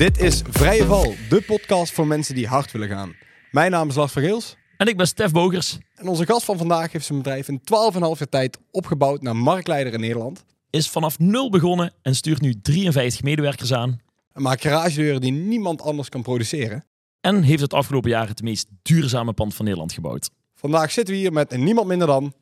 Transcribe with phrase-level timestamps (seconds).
[0.00, 3.14] Dit is Vrije Val, de podcast voor mensen die hard willen gaan.
[3.50, 4.56] Mijn naam is Lars van Geels.
[4.76, 5.78] En ik ben Stef Bogers.
[5.94, 7.64] En onze gast van vandaag heeft zijn bedrijf in 12,5
[8.00, 10.44] jaar tijd opgebouwd naar marktleider in Nederland.
[10.70, 14.00] Is vanaf nul begonnen en stuurt nu 53 medewerkers aan.
[14.32, 16.84] En maakt garagedeuren die niemand anders kan produceren.
[17.20, 20.30] En heeft het afgelopen jaar het meest duurzame pand van Nederland gebouwd.
[20.54, 22.32] Vandaag zitten we hier met niemand minder dan...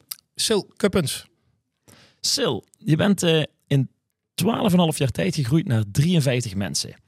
[0.45, 1.27] Sil Kuppens.
[2.33, 3.91] Sil, je bent uh, in
[4.45, 4.47] 12,5
[4.97, 7.07] jaar tijd gegroeid naar 53 mensen.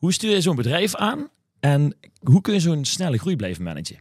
[0.00, 1.28] Hoe stuur je zo'n bedrijf aan
[1.58, 3.98] en hoe kun je zo'n snelle groei blijven managen?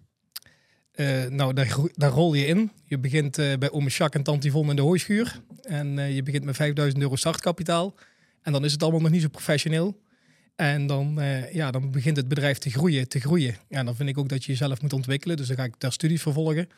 [0.95, 2.71] Uh, nou, daar, rol je in.
[2.85, 5.41] Je begint uh, bij Ome Jacques en Tante Yvonne in de hooischuur.
[5.62, 7.95] En uh, je begint met 5000 euro startkapitaal.
[8.41, 10.02] En dan is het allemaal nog niet zo professioneel.
[10.55, 11.20] En dan,
[11.52, 13.55] ja, dan begint het bedrijf te groeien, te groeien.
[13.70, 15.38] Ja, dan vind ik ook dat je jezelf moet ontwikkelen.
[15.38, 16.70] Dus dan ga ik daar studies vervolgen.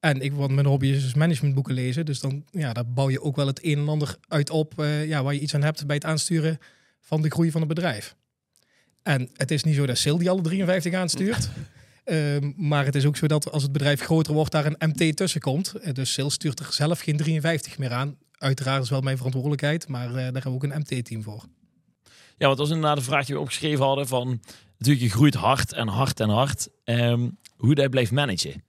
[0.00, 2.06] En ik, wat mijn hobby is, dus managementboeken lezen.
[2.06, 4.72] Dus dan ja, daar bouw je ook wel het een en ander uit op
[5.06, 6.58] ja, waar je iets aan hebt bij het aansturen
[7.00, 8.16] van de groei van het bedrijf.
[9.04, 11.48] En het is niet zo dat Sil die alle 53 aanstuurt.
[12.04, 15.16] Um, maar het is ook zo dat als het bedrijf groter wordt, daar een MT
[15.16, 15.74] tussen komt.
[15.76, 18.16] Uh, dus Sil stuurt er zelf geen 53 meer aan.
[18.38, 21.44] Uiteraard is wel mijn verantwoordelijkheid, maar uh, daar hebben we ook een MT-team voor.
[22.36, 24.40] Ja, want dat was inderdaad een vraag die we opgeschreven hadden van...
[24.78, 26.68] Natuurlijk, je groeit hard en hard en hard.
[26.84, 28.62] Um, hoe dat blijft managen.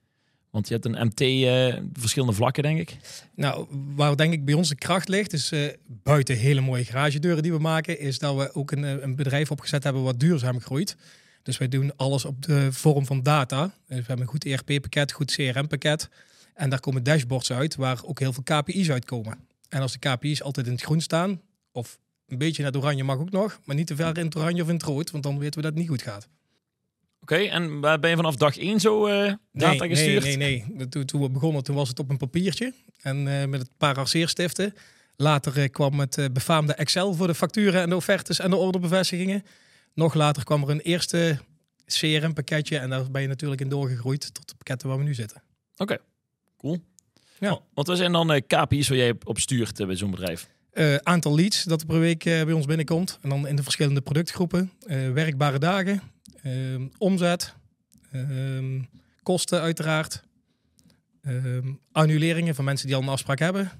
[0.55, 2.97] Want je hebt een MT, uh, verschillende vlakken, denk ik.
[3.33, 7.43] Nou, waar denk ik bij ons de kracht ligt, is uh, buiten hele mooie garagedeuren
[7.43, 10.95] die we maken, is dat we ook een, een bedrijf opgezet hebben wat duurzaam groeit.
[11.43, 13.63] Dus wij doen alles op de vorm van data.
[13.63, 16.09] Dus we hebben een goed ERP-pakket, goed CRM-pakket.
[16.53, 19.37] En daar komen dashboards uit waar ook heel veel KPI's uitkomen.
[19.69, 23.03] En als de KPI's altijd in het groen staan, of een beetje naar het oranje
[23.03, 25.23] mag ook nog, maar niet te ver in het oranje of in het rood, want
[25.23, 26.27] dan weten we dat het niet goed gaat.
[27.25, 30.23] Oké, en ben je vanaf dag één zo uh, data nee, gestuurd?
[30.23, 30.87] Nee, nee, nee.
[30.87, 32.73] Toen, toen, we begonnen, toen was het op een papiertje.
[33.01, 34.73] En uh, met het paar arceerstiften.
[35.15, 39.43] Later uh, kwam het befaamde Excel voor de facturen en de offertes en de orderbevestigingen.
[39.93, 41.39] Nog later kwam er een eerste
[41.85, 45.41] CRM-pakketje en daar ben je natuurlijk in doorgegroeid tot de pakketten waar we nu zitten.
[45.73, 45.99] Oké, okay.
[46.57, 46.77] cool.
[47.39, 47.59] Ja.
[47.73, 50.47] Wat zijn dan KPI's waar jij op stuurt bij zo'n bedrijf?
[50.73, 53.19] Uh, aantal leads dat er per week bij ons binnenkomt.
[53.21, 54.71] En dan in de verschillende productgroepen.
[55.13, 56.01] werkbare dagen,
[56.51, 57.55] ehm, omzet,
[58.11, 58.81] ehm,
[59.23, 60.23] kosten uiteraard.
[61.21, 63.71] Ehm, annuleringen van mensen die al een afspraak hebben.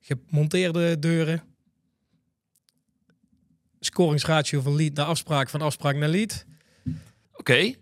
[0.00, 1.42] gemonteerde deuren
[3.84, 6.44] scoringsratio van lead naar afspraak, van afspraak naar lead.
[6.86, 6.96] Oké.
[7.36, 7.76] Okay.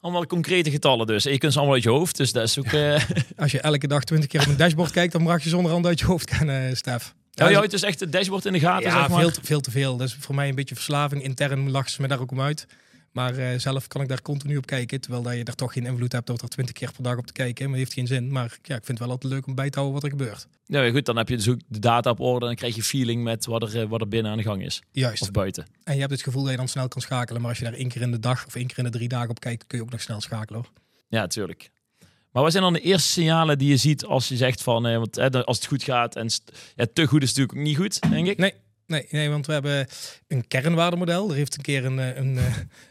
[0.00, 1.26] Allemaal concrete getallen dus.
[1.26, 2.72] En je kunt ze allemaal uit je hoofd, dus dat is ook...
[2.72, 3.04] Uh...
[3.36, 5.86] Als je elke dag twintig keer op een dashboard kijkt, dan mag je zonder hand
[5.86, 7.14] uit je hoofd gaan, uh, Stef.
[7.34, 9.20] Ja, je houdt dus echt het dashboard in de gaten, ja, zeg maar.
[9.20, 9.96] veel, te, veel te veel.
[9.96, 11.22] Dat is voor mij een beetje verslaving.
[11.22, 12.66] Intern lachen ze me daar ook om uit.
[13.12, 15.00] Maar uh, zelf kan ik daar continu op kijken.
[15.00, 17.26] Terwijl dat je daar toch geen invloed hebt door er twintig keer per dag op
[17.26, 17.68] te kijken.
[17.68, 18.32] Maar heeft geen zin.
[18.32, 20.46] Maar ja, ik vind het wel altijd leuk om bij te houden wat er gebeurt.
[20.66, 21.04] Ja, goed.
[21.04, 22.40] Dan heb je dus ook de data op orde.
[22.40, 24.82] En dan krijg je feeling met wat er, wat er binnen aan de gang is.
[24.90, 25.22] Juist.
[25.22, 25.66] Of buiten.
[25.84, 27.40] En je hebt het gevoel dat je dan snel kan schakelen.
[27.40, 29.08] Maar als je daar één keer in de dag of één keer in de drie
[29.08, 30.70] dagen op kijkt, kun je ook nog snel schakelen hoor.
[31.08, 31.70] Ja, natuurlijk.
[32.32, 34.96] Maar wat zijn dan de eerste signalen die je ziet als je zegt van, eh,
[34.96, 36.30] want, eh, als het goed gaat en
[36.76, 38.38] ja, te goed is natuurlijk ook niet goed, denk ik?
[38.38, 38.52] Nee,
[38.92, 39.86] Nee, nee, want we hebben
[40.28, 41.30] een kernwaardemodel.
[41.30, 42.44] Er heeft een keer een, eh, een, eh,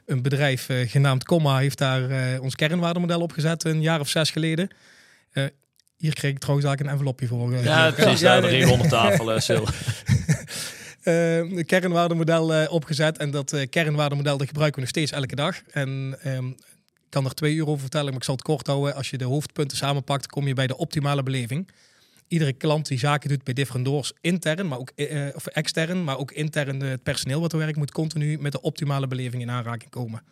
[0.05, 4.69] een bedrijf uh, genaamd Comma heeft daar ons kernwaardemodel opgezet een jaar of zes geleden.
[5.33, 5.45] Uh,
[5.97, 7.63] hier kreeg ik trouwens eigenlijk een envelopje voor.
[7.63, 8.19] ja, precies.
[8.19, 8.69] Ja, nee.
[8.69, 9.65] onder tafel, Sil.
[11.03, 15.61] een kernwaardemodel opgezet en dat kernwaardemodel dat gebruiken we nog steeds elke dag.
[15.71, 16.55] En um,
[17.11, 18.95] kan er twee uur over vertellen, maar ik zal het kort houden.
[18.95, 21.71] Als je de hoofdpunten samenpakt, kom je bij de optimale beleving
[22.31, 26.31] iedere klant die zaken doet bij Different intern, maar ook uh, of extern, maar ook
[26.31, 30.23] intern het personeel wat er werkt, moet continu met de optimale beleving in aanraking komen.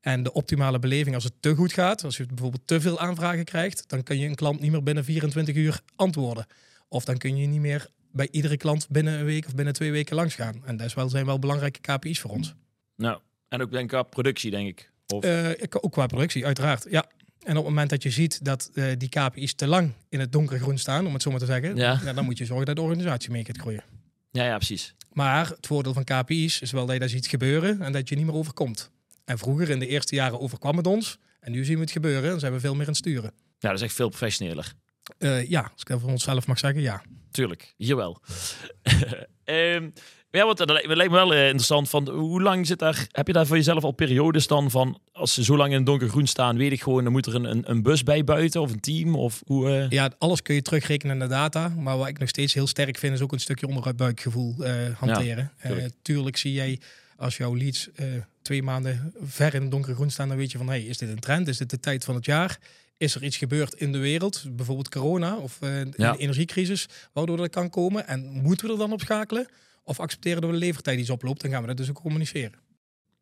[0.00, 3.44] En de optimale beleving, als het te goed gaat, als je bijvoorbeeld te veel aanvragen
[3.44, 6.46] krijgt, dan kun je een klant niet meer binnen 24 uur antwoorden.
[6.88, 9.90] Of dan kun je niet meer bij iedere klant binnen een week of binnen twee
[9.90, 10.62] weken langs gaan.
[10.64, 12.54] En dat zijn wel belangrijke KPI's voor ons.
[12.96, 14.90] Nou, en ook denk ik qua productie, denk ik.
[15.12, 15.24] Of...
[15.24, 16.86] Uh, ook qua productie, uiteraard.
[16.90, 17.06] Ja,
[17.42, 20.32] en op het moment dat je ziet dat uh, die KPI's te lang in het
[20.32, 22.12] donkergroen staan, om het zo maar te zeggen, ja.
[22.12, 23.82] dan moet je zorgen dat de organisatie mee gaat groeien.
[24.30, 24.94] Ja, ja, precies.
[25.12, 28.16] Maar het voordeel van KPI's is wel dat je daar ziet gebeuren en dat je
[28.16, 28.90] niet meer overkomt.
[29.24, 31.18] En vroeger in de eerste jaren overkwam het ons.
[31.40, 33.32] En nu zien we het gebeuren en zijn we veel meer aan het sturen.
[33.58, 34.72] Ja, dat is echt veel professioneler.
[35.18, 37.02] Uh, ja, als ik dat voor onszelf mag zeggen, ja.
[37.30, 38.20] Tuurlijk, hier wel.
[39.44, 39.92] um,
[40.30, 41.88] Ja, want dat lijkt me wel eh, interessant.
[41.88, 45.34] Van, hoe lang zit daar, heb je daar voor jezelf al periodes dan van, als
[45.34, 47.70] ze zo lang in het donkergroen staan, weet ik gewoon, dan moet er een, een,
[47.70, 49.14] een bus bij buiten of een team?
[49.14, 49.88] Of hoe, uh...
[49.88, 51.68] Ja, alles kun je terugrekenen naar data.
[51.68, 55.52] Maar wat ik nog steeds heel sterk vind, is ook een stukje onderbuikgevoel uh, hanteren.
[55.62, 55.94] Ja, tuurlijk.
[56.02, 56.80] tuurlijk zie jij,
[57.16, 57.88] als jouw leads
[58.42, 61.20] twee maanden ver in het donkergroen staan, dan weet je van, hey, is dit een
[61.20, 61.48] trend?
[61.48, 62.58] Is dit de tijd van het jaar?
[63.00, 66.16] is er iets gebeurd in de wereld, bijvoorbeeld corona of uh, ja.
[66.16, 68.06] energiecrisis, waardoor dat kan komen?
[68.06, 69.48] En moeten we er dan op schakelen?
[69.82, 72.58] Of accepteren dat we de levertijd iets oploopt, dan gaan we dat dus ook communiceren.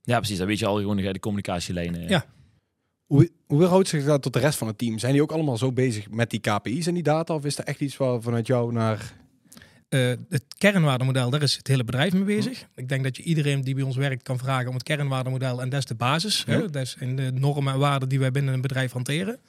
[0.02, 0.38] Ja, precies.
[0.38, 2.08] Dan weet je al gewoon de communicatielijnen.
[2.08, 2.24] Ja.
[3.06, 4.98] Hoe, hoe verhoudt zich dat tot de rest van het team?
[4.98, 7.34] Zijn die ook allemaal zo bezig met die KPI's en die data?
[7.34, 9.16] Of is er echt iets waar vanuit jou naar...
[9.88, 12.68] Eh, het kernwaardemodel, daar is het hele bedrijf mee bezig.
[12.74, 15.60] Ik denk dat je iedereen die bij ons werkt kan vragen om het kernwaardemodel.
[15.60, 16.44] En dat is de basis.
[16.46, 16.52] Ja.
[16.52, 16.70] Hè?
[16.70, 19.40] Dat is in de normen en waarden die wij binnen een bedrijf hanteren.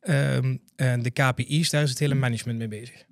[0.00, 3.04] Ehm, en de KPI's, daar is het hele management mee bezig.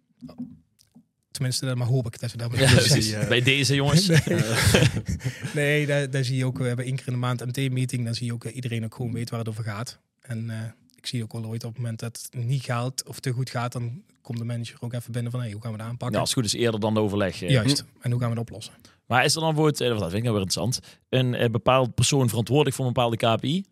[1.30, 4.06] Tenminste, dat maar hoop ik dat ze daar Ja, eh, Bij deze jongens.
[5.54, 8.04] Nee, daar, daar zie je ook, we hebben één keer in de maand MT-meeting.
[8.04, 9.98] Dan zie je ook dat iedereen ook gewoon weet waar het over gaat.
[10.20, 10.56] En eh,
[10.96, 13.50] ik zie ook wel ooit op het moment dat het niet gaat of te goed
[13.50, 16.14] gaat, dan komt de manager ook even binnen van hey, hoe gaan we dat aanpakken?
[16.16, 17.42] Ja, als het goed is eerder dan de overleg.
[17.42, 17.50] eh.
[17.50, 17.84] Juist.
[18.00, 18.74] En hoe gaan we het oplossen?
[19.06, 22.28] Maar is er dan eh, dat vind ik nou weer interessant, een eh, bepaald persoon
[22.28, 23.64] verantwoordelijk voor een bepaalde KPI?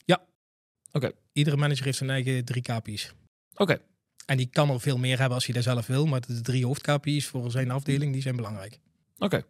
[1.33, 3.13] Iedere manager heeft zijn eigen drie KPI's.
[3.57, 3.79] Oké.
[4.27, 6.07] En die kan er veel meer hebben als hij dat zelf wil.
[6.07, 8.79] Maar de drie hoofd-KPI's voor zijn afdeling, die zijn belangrijk.
[9.19, 9.45] Oké.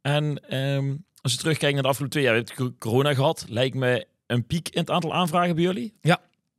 [0.00, 3.44] En ehm, als je terugkijkt naar de afgelopen twee jaar, je hebt co- corona gehad.
[3.48, 5.94] Lijkt me een piek in het aantal aanvragen bij jullie.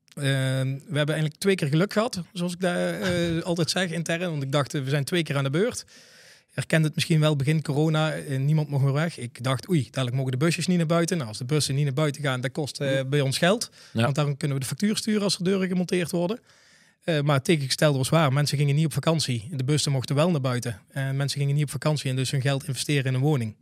[0.10, 4.30] Eh, we hebben eigenlijk twee keer geluk gehad, zoals ik daar eh, altijd zeg intern.
[4.30, 5.86] Want ik dacht, eh, we zijn twee keer aan de beurt.
[6.52, 9.18] Herkende het misschien wel begin corona, eh, niemand mocht meer weg.
[9.18, 11.18] Ik dacht, oei, dadelijk mogen de busjes niet naar buiten.
[11.18, 12.78] Nou, als de bussen niet naar buiten gaan, dat kost
[13.10, 13.70] bij ons geld.
[13.94, 14.02] Ja.
[14.04, 16.40] Want daarom kunnen we de factuur sturen als er deuren gemonteerd worden.
[17.04, 18.34] Eh, maar het tegengestelde was waar.
[18.34, 19.50] Mensen gingen niet op vakantie.
[19.52, 20.82] De bussen mochten wel naar buiten.
[20.90, 23.56] En mensen gingen niet op vakantie en dus hun geld investeren in een woning.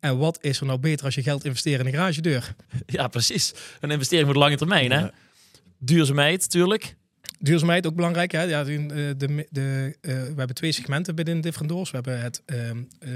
[0.00, 2.54] En wat is er nou beter als je geld investeert in een garagedeur?
[2.86, 3.54] Ja, precies.
[3.80, 5.08] Een investering voor de lange termijn, hè?
[5.78, 6.94] Duurzaamheid, natuurlijk.
[7.38, 8.32] Duurzaamheid ook belangrijk.
[8.32, 8.42] Hè?
[8.42, 11.90] Ja, de, de, de, eh, we hebben twee segmenten binnen Different Doors.
[11.90, 13.10] We hebben het ehm, eh,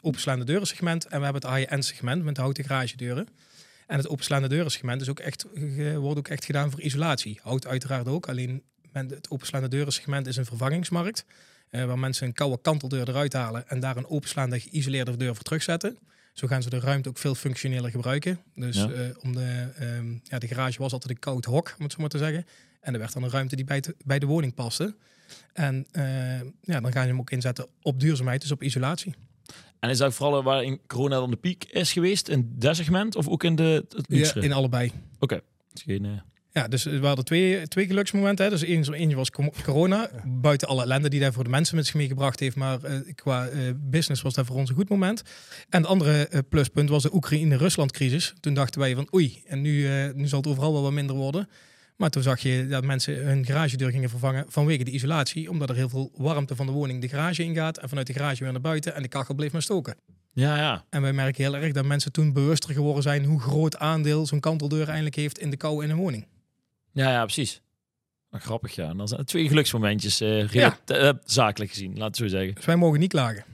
[0.00, 3.28] openslaande deuren segment en we hebben het high-end segment met de houten garagedeuren.
[3.86, 5.46] En het openslaande deuren segment is ook echt,
[5.96, 7.40] wordt ook echt gedaan voor isolatie.
[7.42, 8.62] Hout uiteraard ook, alleen
[8.94, 11.24] het openslaande deuren segment is een vervangingsmarkt.
[11.70, 15.44] eh, waar mensen een koude kanteldeur eruit halen en daar een openslaande geïsoleerde deur voor
[15.44, 15.98] terugzetten.
[16.32, 18.40] Zo gaan ze de ruimte ook veel functioneler gebruiken.
[18.54, 18.90] Dus Ja.
[18.90, 21.98] eh, om de, ehm, ja, de garage was altijd een koud hok, om het zo
[22.00, 22.46] maar te zeggen.
[22.80, 24.94] En er werd dan een ruimte die bij, te- bij de woning paste.
[25.52, 29.14] En eh, ja, dan ga je hem ook inzetten op duurzaamheid, dus op isolatie.
[29.80, 32.28] En is dat vooral waar in corona dan de piek is geweest?
[32.28, 34.92] In dat segment of ook in de, het Ja, in allebei.
[35.18, 35.40] Oké.
[35.74, 36.10] Geen, eh,
[36.54, 38.44] Ja, dus we hadden twee, twee geluksmomenten.
[38.44, 38.50] Hè.
[38.50, 39.30] Dus één, eentje was
[39.64, 42.56] corona, buiten alle ellende die daar voor de mensen met zich meegebracht heeft.
[42.56, 45.22] Maar eh, qua eh, business was dat voor ons een goed moment.
[45.68, 48.34] En het andere eh, pluspunt was de Oekraïne-Rusland-crisis.
[48.40, 51.16] Toen dachten wij van oei, en nu, eh, nu zal het overal wel wat minder
[51.16, 51.48] worden.
[51.96, 55.50] Maar toen zag je dat mensen hun garagedeur gingen vervangen vanwege de isolatie.
[55.50, 57.78] Omdat er heel veel warmte van de woning de garage ingaat.
[57.78, 58.94] En vanuit de garage weer naar buiten.
[58.94, 59.96] En de kachel bleef maar stoken.
[60.32, 60.84] Ja, ja.
[60.90, 64.40] En wij merken heel erg dat mensen toen bewuster geworden zijn hoe groot aandeel zo'n
[64.40, 66.26] kanteldeur eigenlijk heeft in de kou in een woning.
[66.94, 67.60] Ja, ja, precies.
[68.30, 68.88] Maar grappig, ja.
[68.88, 72.54] En dan zijn het twee geluksmomentjes, eh, eh, zakelijk gezien, laat het zo zeggen.
[72.54, 73.44] Dus wij mogen niet klagen.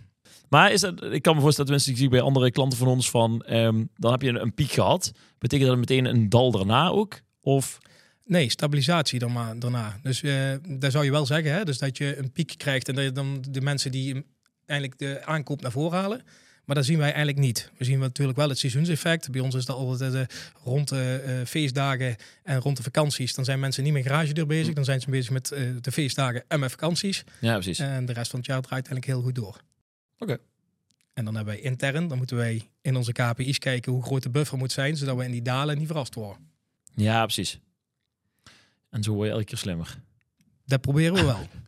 [0.48, 3.42] Maar is dat, ik kan me voorstellen, ik zie bij andere klanten van ons van,
[3.42, 5.12] ehm, dan heb je een, een piek gehad.
[5.38, 7.20] Betekent dat meteen een dal daarna ook?
[7.40, 7.78] Of,
[8.30, 9.98] Nee, stabilisatie dan maar, daarna.
[10.02, 11.64] Dus eh daar zou je wel zeggen, hè?
[11.64, 14.24] Dus dat je een piek krijgt en dat je dan de mensen die hem
[14.66, 16.22] eigenlijk de aankoop naar voren halen.
[16.70, 17.70] Maar dat zien wij eigenlijk niet.
[17.76, 19.30] We zien natuurlijk wel het seizoenseffect.
[19.30, 20.22] Bij ons is dat altijd eh,
[20.62, 23.34] rond de eh, feestdagen en rond de vakanties.
[23.34, 24.74] Dan zijn mensen niet met garagedeur bezig.
[24.74, 27.24] Dan zijn ze bezig met eh, de feestdagen en met vakanties.
[27.40, 27.78] ja, precies.
[27.78, 29.60] En de rest van het jaar draait eigenlijk heel goed door.
[30.18, 30.38] Oké.
[31.12, 34.30] En dan hebben wij intern, dan moeten wij in onze KPI's kijken hoe groot de
[34.30, 36.50] buffer moet zijn, zodat we in die dalen niet verrast worden.
[36.94, 37.58] Ja, precies.
[38.90, 39.98] En zo word je elke keer slimmer.
[40.64, 41.46] Dat proberen we wel.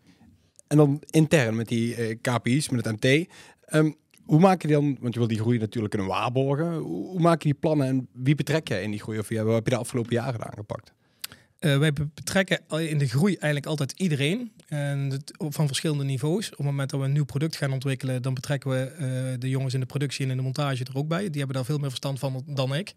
[0.67, 3.29] En dan intern met die eh, KPI's, met het MT.
[3.65, 3.91] Ehm,
[4.33, 6.75] hoe maak je dan, want je wil die groei natuurlijk kunnen waarborgen.
[6.75, 9.19] Hoe, hoe maak je die plannen en wie betrek je in die groei?
[9.19, 10.93] Of ja, hoe heb je de afgelopen jaren aangepakt?
[11.59, 14.53] Eh, wij be- betrekken in de groei eigenlijk altijd iedereen.
[14.67, 16.51] En het, van verschillende niveaus.
[16.51, 19.49] Op het moment dat we een nieuw product gaan ontwikkelen, dan betrekken we eh, de
[19.49, 21.31] jongens in de productie en in de montage er ook bij.
[21.31, 22.95] Die hebben daar veel meer verstand van dan ik.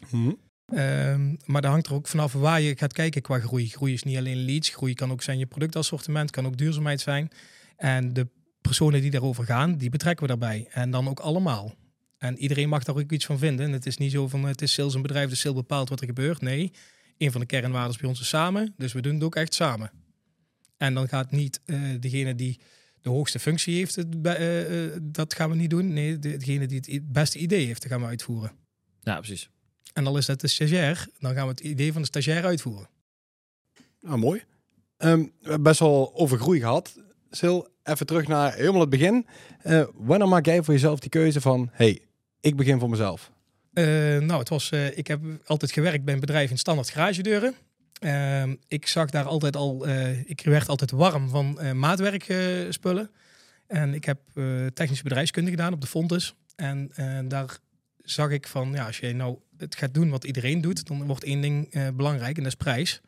[0.66, 3.68] Ehm, maar daar hangt er ook vanaf waar je gaat kijken qua groei.
[3.68, 4.68] Groei is niet alleen leads.
[4.68, 7.28] Groei kan ook zijn je productassortiment, kan ook duurzaamheid zijn.
[7.76, 8.26] En de
[8.66, 10.66] personen die daarover gaan, die betrekken we daarbij.
[10.70, 11.74] En dan ook allemaal.
[12.18, 13.66] En iedereen mag daar ook iets van vinden.
[13.66, 16.00] En het is niet zo van het is sales een bedrijf, dus sales bepaalt wat
[16.00, 16.40] er gebeurt.
[16.40, 16.72] Nee,
[17.18, 18.74] een van de kernwaarden bij ons is samen.
[18.76, 19.90] Dus we doen het ook echt samen.
[20.76, 22.60] En dan gaat niet eh, degene die
[23.00, 25.92] de hoogste functie heeft, het, bij- eh, eh, dat gaan we niet doen.
[25.92, 28.52] Nee, de- degene die het beste idee heeft, dat gaan we uitvoeren.
[29.00, 29.48] Ja, precies.
[29.92, 32.88] En al is dat de stagiair, dan gaan we het idee van de stagiair uitvoeren.
[34.00, 34.42] Nou, mooi.
[34.96, 36.96] Ehm, we hebben best wel over groei gehad.
[37.38, 37.56] Sil,
[37.86, 39.26] even terug naar helemaal het begin.
[39.62, 41.70] Eh, wanneer maak jij voor jezelf die keuze van...
[41.72, 42.00] hey,
[42.40, 43.30] ik begin voor mezelf?
[43.72, 43.84] Eh,
[44.18, 47.54] nou, het was, eh, ik heb altijd gewerkt bij een bedrijf in standaard garagedeuren.
[47.98, 49.88] Ehm, ik zag daar altijd al,
[50.24, 53.10] ik werd altijd warm van maatwerkspullen.
[53.66, 54.20] en ik heb
[54.74, 56.34] technische bedrijfskunde gedaan op de Fontes.
[56.56, 56.90] En
[57.28, 57.58] daar
[58.02, 61.24] zag ik van, ja, als je nou het gaat doen wat iedereen doet, dan wordt
[61.24, 63.00] één ding belangrijk en dat is prijs.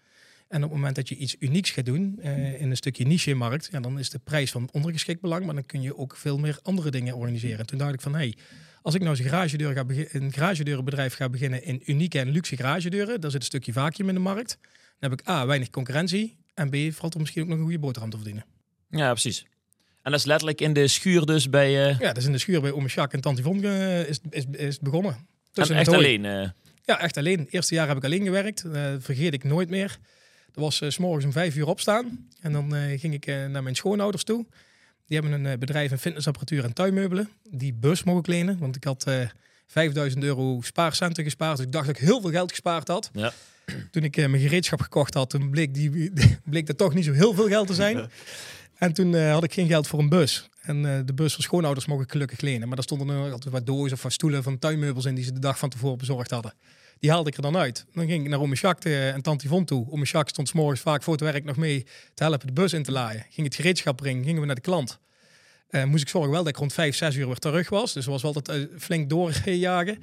[0.48, 3.68] En op het moment dat je iets unieks gaat doen eh, in een stukje niche-markt,
[3.72, 6.58] ja, dan is de prijs van ondergeschikt belang, maar dan kun je ook veel meer
[6.62, 7.58] andere dingen organiseren.
[7.58, 8.34] En toen dacht ik van, hé, hey,
[8.82, 12.56] als ik nou eens een garagedeur ga een garagedeurenbedrijf ga beginnen in unieke en luxe
[12.56, 14.58] garagedeuren, daar zit een stukje vacuüm in de markt.
[14.98, 17.78] Dan heb ik A, weinig concurrentie en B, valt er misschien ook nog een goede
[17.78, 18.44] boterham te verdienen.
[18.90, 19.46] Ja, precies.
[20.02, 21.88] En dat is letterlijk in de schuur dus bij...
[21.88, 24.20] eh Ja, dat is in de schuur bij Ome Jacques en Tante Yvonne eh, is,
[24.30, 25.12] is, is begonnen.
[25.12, 26.22] en Tussen echt alleen.
[26.84, 27.38] Ja, echt alleen.
[27.38, 28.64] Het eerste jaar heb ik alleen gewerkt.
[28.98, 29.98] Vergeet ik nooit meer.
[30.52, 32.28] Dat was eh, s s'morgens om vijf uur opstaan.
[32.40, 34.46] En dan eh, ging ik eh, naar mijn schoonouders toe.
[35.06, 37.28] Die hebben een bedrijf in fitnessapparatuur en tuinmeubelen.
[37.50, 38.58] Die bus mogen ik lenen.
[38.58, 39.28] Want ik had eh
[39.66, 41.56] 5000 euro spaarcenten gespaard.
[41.56, 43.10] Dus ik dacht dat ik heel veel geld gespaard had.
[43.12, 43.32] Ja.
[43.90, 46.12] Toen ik mijn gereedschap gekocht had, toen bleek, die,
[46.44, 48.10] bleek dat toch niet zo heel veel geld te zijn.
[48.74, 50.48] En toen had ik geen geld voor een bus.
[50.60, 52.66] En de bus van schoonouders mocht ik gelukkig lenen.
[52.66, 55.32] Maar daar stonden er altijd wat dozen of wat stoelen van tuinmeubels in die ze
[55.32, 56.52] de dag van tevoren bezorgd hadden.
[57.00, 57.84] Die haalde ik er dan uit.
[57.94, 59.86] Dan ging ik naar Ome eh, en Tante Yvonne toe.
[59.90, 62.82] Ome stond 's morgens vaak voor het werk nog mee te helpen de bus in
[62.82, 63.26] te laaien.
[63.30, 64.98] Ging het gereedschap brengen, gingen we naar de klant.
[65.68, 67.92] Eh, moest ik zorgen wel dat ik rond 5, 6 uur weer terug was.
[67.92, 70.02] Dus was wel altijd eh, flink doorjagen.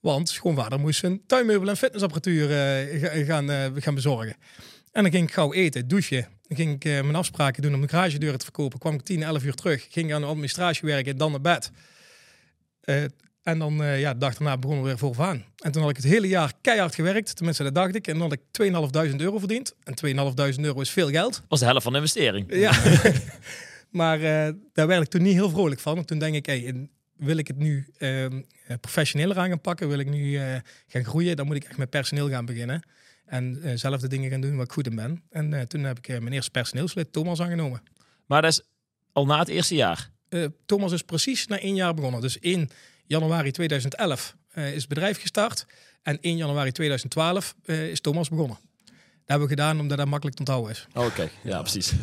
[0.00, 2.48] Want schoonvader moest zijn tuinmeubel en fitnessapparatuur
[2.98, 4.36] ga- gaan, gaan bezorgen.
[4.92, 6.28] En dan ging ik gauw eten, douchen.
[6.48, 8.78] Dan ging ik mijn afspraken doen om de garagedeuren te verkopen.
[8.78, 9.86] Kwam ik 10, 11 uur terug.
[9.90, 11.70] Ging aan de administratie werken en dan naar bed.
[13.46, 15.44] En dan, eh, ja, de dag daarna begonnen we weer vooraan.
[15.56, 17.36] En toen had ik het hele jaar keihard gewerkt.
[17.36, 18.06] Tenminste, dat dacht ik.
[18.06, 19.74] En dan had ik 2.500 euro verdiend.
[19.84, 21.42] En 2.500 euro is veel geld.
[21.48, 22.54] was de helft van de investering.
[22.54, 22.72] Ja.
[24.00, 25.96] maar eh, daar werd ik toen niet heel vrolijk van.
[25.96, 28.26] En toen denk ik, hey, wil ik het nu eh,
[28.80, 29.88] professioneler aan gaan pakken?
[29.88, 30.38] Wil ik nu
[30.86, 31.36] gaan groeien?
[31.36, 32.82] Dan moet ik echt met personeel gaan beginnen.
[33.26, 35.22] En zelf de dingen gaan doen waar ik goed in ben.
[35.30, 37.82] En toen heb ik mijn eerste personeelslid, Thomas, aangenomen.
[38.26, 38.62] Maar dat is
[39.12, 40.10] al na het eerste jaar.
[40.66, 42.20] Thomas is precies na één jaar begonnen.
[42.20, 42.70] Dus 1
[43.06, 45.66] januari 2011 eh, is het bedrijf gestart.
[46.02, 48.58] En 1 januari 2012 eh, is Thomas begonnen.
[48.84, 48.94] Dat
[49.24, 50.86] hebben we gedaan omdat dat makkelijk te onthouden is.
[50.94, 51.92] Oké, ja, precies.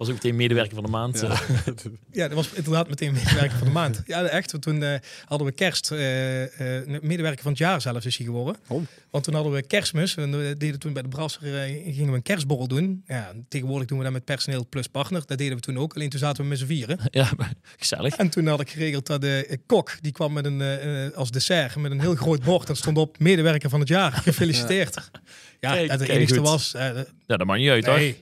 [0.00, 1.22] Was ook meteen medewerker van de maand.
[1.22, 1.40] eh.
[2.12, 4.02] Ja, dat was inderdaad meteen medewerker van de maand.
[4.06, 4.50] Ja, echt.
[4.52, 8.26] Want toen eh, hadden we kerst, eh, eh, medewerker van het jaar zelfs is hij
[8.26, 8.56] geworden.
[8.66, 8.82] Oh.
[9.10, 10.14] Want toen hadden we kerstmis.
[10.14, 11.40] En we deden toen bij de brasser,
[11.84, 13.02] gingen we een kerstborrel doen.
[13.06, 15.22] Ja, tegenwoordig doen we dat met personeel plus partner.
[15.26, 15.94] Dat deden we toen ook.
[15.94, 16.98] Alleen toen zaten we met z'n vieren.
[17.10, 18.16] ja, maar gezellig.
[18.16, 20.62] En toen had ik geregeld dat de kok, die kwam met een,
[21.14, 22.68] als dessert met een heel groot bord.
[22.68, 24.12] En stond op medewerker van het jaar.
[24.12, 24.96] Gefeliciteerd.
[25.60, 26.48] Ja, Kijk, dat kijk, enigste goed.
[26.48, 26.74] was.
[26.74, 26.86] eh,
[27.26, 28.14] Ja, dat mag niet uit,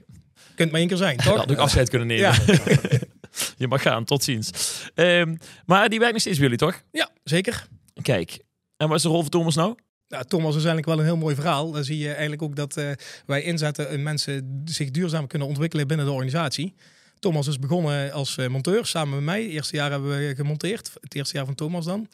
[0.58, 1.36] kunt maar één keer zijn, toch?
[1.36, 2.34] had ook afscheid kunnen nemen.
[3.56, 4.50] Je mag gaan, tot ziens.
[4.94, 5.36] Ehm,
[5.66, 6.82] maar die werkt nog steeds bij jullie, toch?
[6.92, 7.66] ja, zeker.
[8.02, 8.38] Kijk.
[8.76, 9.74] En wat is de rol van Thomas nou?
[10.08, 11.70] Nou, Thomas is eigenlijk wel een heel mooi verhaal.
[11.70, 12.90] Dan zie je eigenlijk ook dat eh,
[13.26, 16.74] wij inzetten en mensen zich duurzaam kunnen ontwikkelen binnen de organisatie.
[17.18, 19.42] Thomas is begonnen als eh, monteur samen met mij.
[19.42, 20.90] Het eerste jaar hebben we gemonteerd.
[21.00, 22.08] Het eerste jaar van Thomas dan.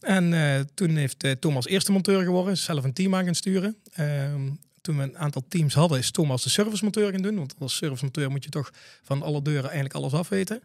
[0.00, 2.56] En eh, toen heeft Thomas eerste monteur geworden.
[2.56, 3.76] Zelf een team aan gaan sturen.
[4.86, 7.36] Toen we een aantal teams hadden, is Thomas de servicemonteur gaan doen.
[7.36, 8.70] Want als servicemonteur moet je toch
[9.02, 10.62] van alle deuren eigenlijk alles afweten.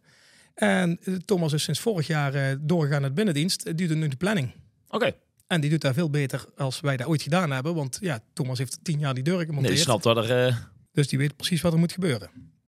[0.53, 3.77] En eh, Thomas is sinds vorig jaar eh, doorgegaan naar binnendienst.
[3.77, 4.51] Die doet nu de planning.
[4.89, 5.11] Oké.
[5.47, 7.75] En die doet daar veel beter als wij dat ooit gedaan hebben.
[7.75, 9.77] Want ja, Thomas heeft tien jaar die deuren Nee, gemonteerd.
[9.77, 10.45] je snapt wat er...
[10.47, 10.55] eh,
[10.93, 12.29] Dus die weet precies wat er moet gebeuren.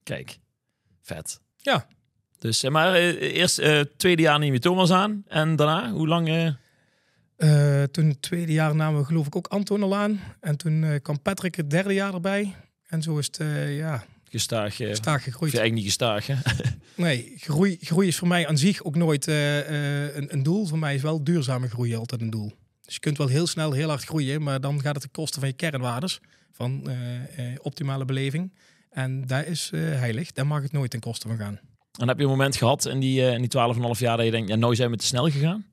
[0.04, 0.38] Kijk.
[1.02, 1.40] Vet.
[1.58, 1.88] Ja.
[2.40, 5.24] Dus, maar eerst eh tweede jaar neem je Thomas aan.
[5.28, 6.58] En daarna, hoe lang...
[7.36, 10.20] Eh, toen het tweede jaar namen we geloof ik ook Anton al aan.
[10.40, 12.56] En toen eh, kwam Patrick het derde jaar erbij.
[12.88, 14.74] En zo is het eh, ja, gestaag...
[14.74, 15.52] staag of gegroeid.
[15.52, 16.36] je eigenlijk niet gestaag, hè?
[16.96, 20.66] Nee, groei, groei is voor mij aan zich ook nooit een, een doel.
[20.66, 22.52] Voor mij is wel duurzame groei altijd een doel.
[22.86, 24.44] Dus je kunt wel heel snel heel hard groeien.
[24.44, 26.20] Maar dan gaat het ten koste van je kernwaardes.
[26.52, 26.90] Van
[27.62, 28.54] optimale beleving.
[28.90, 30.32] En daar is heilig.
[30.32, 31.60] Daar mag het nooit ten koste van gaan.
[32.00, 33.52] En heb je een moment gehad in die, in die
[33.96, 35.66] 12,5 jaar dat je denkt, ja, nou zijn we te snel gegaan?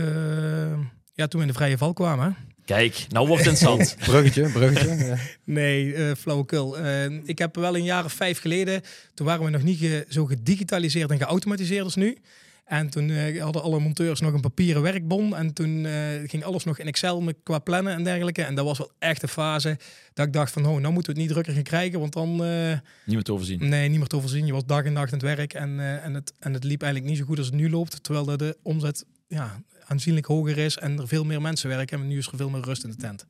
[0.00, 0.78] Eh,
[1.14, 2.24] ja, toen we in de vrije val kwamen.
[2.26, 2.54] hè.
[2.64, 3.96] Kijk, nou wordt het interessant.
[4.10, 5.04] Bruggetje, bruggetje.
[5.06, 5.16] ja.
[5.44, 6.78] Nee, eh flauwekul.
[6.78, 8.82] Eh, ik heb wel een jaar of vijf geleden,
[9.14, 12.16] toen waren we nog niet ge- zo gedigitaliseerd en geautomatiseerd als nu.
[12.64, 15.36] En toen eh, hadden alle monteurs nog een papieren werkbon.
[15.36, 15.92] En toen eh,
[16.26, 18.42] ging alles nog in Excel met, qua plannen en dergelijke.
[18.42, 19.78] En dat was wel echt een fase
[20.14, 22.00] dat ik dacht van, oh, nou moeten we het niet drukker gaan krijgen.
[22.00, 22.80] Want dan, eh, Niet
[23.14, 23.68] meer te overzien.
[23.68, 24.46] nee, niet meer te overzien.
[24.46, 25.54] Je was dag en nacht aan het werk.
[25.54, 28.02] En, eh, en, het, en het liep eigenlijk niet zo goed als het nu loopt.
[28.02, 32.00] Terwijl dat de omzet ja, aanzienlijk hoger is en er veel meer mensen werken.
[32.00, 33.26] En nu is er veel meer rust in de tent.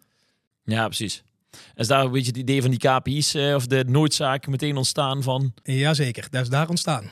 [0.65, 1.23] Ja, precies.
[1.75, 5.23] Is daar een beetje het idee van die KPI's eh, of de noodzaak meteen ontstaan
[5.23, 5.53] van...
[5.63, 7.05] Jazeker, dat is daar ontstaan.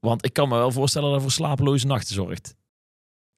[0.00, 2.54] Want ik kan me wel voorstellen dat het voor slapeloze nachten zorgt.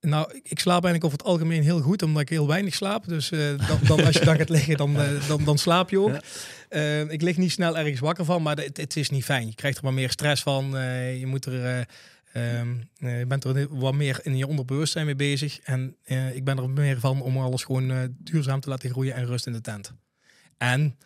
[0.01, 3.05] Nou, ik- slaap eigenlijk over het algemeen heel goed, omdat ik heel weinig slaap.
[3.09, 6.01] Dus eh, dan, dan, als je dan gaat liggen, dan, eh, dan, dan slaap je
[6.01, 6.11] ook.
[6.11, 6.21] Ja.
[6.69, 9.47] Eh, ik lig niet snel ergens wakker van, maar het, het is niet fijn.
[9.47, 10.77] Je krijgt er maar meer stress van.
[10.77, 11.89] Eh, je moet er,
[12.37, 15.61] eh, Ehm, eh, je bent er wat meer in je onderbewustzijn mee bezig.
[15.61, 19.15] En eh, ik ben er meer van om alles gewoon eh, duurzaam te laten groeien
[19.15, 19.93] en rust in de tent.
[20.57, 20.97] En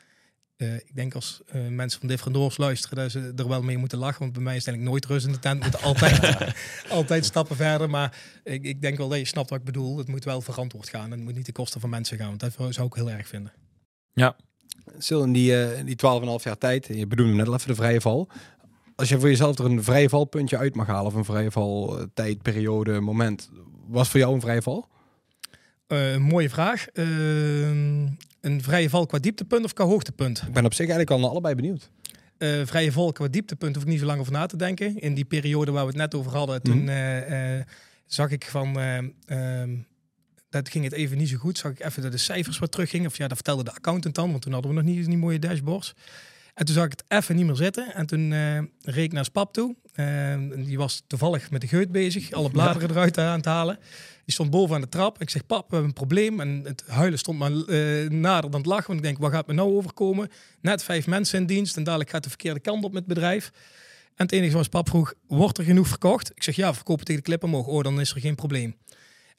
[0.56, 3.98] eh, ik denk als eh, mensen van Different luisteren, dat ze er wel mee moeten
[3.98, 4.20] lachen.
[4.20, 5.58] Want bij mij is het eigenlijk nooit rust in de tent.
[5.58, 6.54] We moeten altijd,
[6.98, 7.90] altijd stappen verder.
[7.90, 9.98] Maar ik, ik denk wel dat je snapt wat ik bedoel.
[9.98, 11.10] Het moet wel verantwoord gaan.
[11.10, 12.28] Het moet niet de kosten van mensen gaan.
[12.28, 13.52] Want dat zou ik heel erg vinden.
[14.98, 17.74] Stil in die, eh, in die 12,5 jaar tijd, je bedoelde net al even de
[17.74, 18.28] vrije val.
[19.00, 21.98] Als je voor jezelf er een vrije valpuntje uit mag halen, of een vrije val
[21.98, 23.50] eh, tijd, periode, moment.
[23.86, 24.88] Was voor jou een vrije val?
[25.86, 26.86] Eh, mooie vraag.
[26.88, 28.06] Ehm,
[28.40, 30.42] een vrije val qua dieptepunt of qua hoogtepunt?
[30.46, 31.90] Ik ben op zich eigenlijk al naar allebei benieuwd.
[32.38, 34.98] Eh, vrije val qua dieptepunt hoef ik niet zo lang over na te denken.
[34.98, 36.88] In die periode waar we het net over hadden, toen Mhm.
[36.88, 37.66] eh, eh,
[38.06, 38.78] zag ik van...
[38.80, 39.76] ehm,
[40.50, 41.58] dat ging het even niet zo goed.
[41.58, 43.06] Zag ik even dat de cijfers wat teruggingen.
[43.06, 45.38] Of ja, dat vertelde de accountant dan, want toen hadden we nog niet die mooie
[45.38, 45.94] dashboards.
[46.54, 47.94] En toen zag ik het even niet meer zitten.
[47.94, 49.76] En toen eh reed ik naar Spap toe.
[49.92, 53.78] Eh, die was toevallig met de geut bezig, alle bladeren eruit aan het halen.
[54.24, 55.20] Die stond boven aan de trap.
[55.20, 56.40] Ik zeg, pap, we hebben een probleem.
[56.40, 58.86] En het huilen stond maar eh, nader dan het lachen.
[58.86, 60.28] Want ik denk, wat gaat me nou overkomen?
[60.60, 63.52] Net vijf mensen in dienst en dadelijk gaat de verkeerde kant op met het bedrijf.
[64.14, 66.30] En het enige was, pap vroeg, wordt er genoeg verkocht?
[66.34, 67.66] Ik zeg, ja, verkopen tegen de klip omhoog.
[67.66, 68.76] Oh, dan is er geen probleem.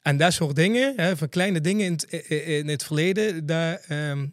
[0.02, 4.26] En dat soort dingen, hè, van kleine dingen in het, in het verleden, daar, ehm,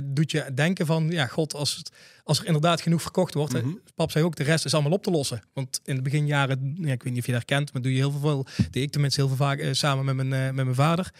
[0.00, 1.90] dat doet je denken van, ja, god, als, het,
[2.24, 3.68] als er inderdaad genoeg verkocht wordt, Mhm.
[3.94, 5.42] pap zei ook, de rest is allemaal op te lossen.
[5.52, 7.98] Want in de beginjaren, ja, ik weet niet of je dat kent, maar doe je
[7.98, 10.74] heel veel, deed ik tenminste heel veel vaak eh, samen met mijn, eh, met mijn
[10.74, 11.12] vader.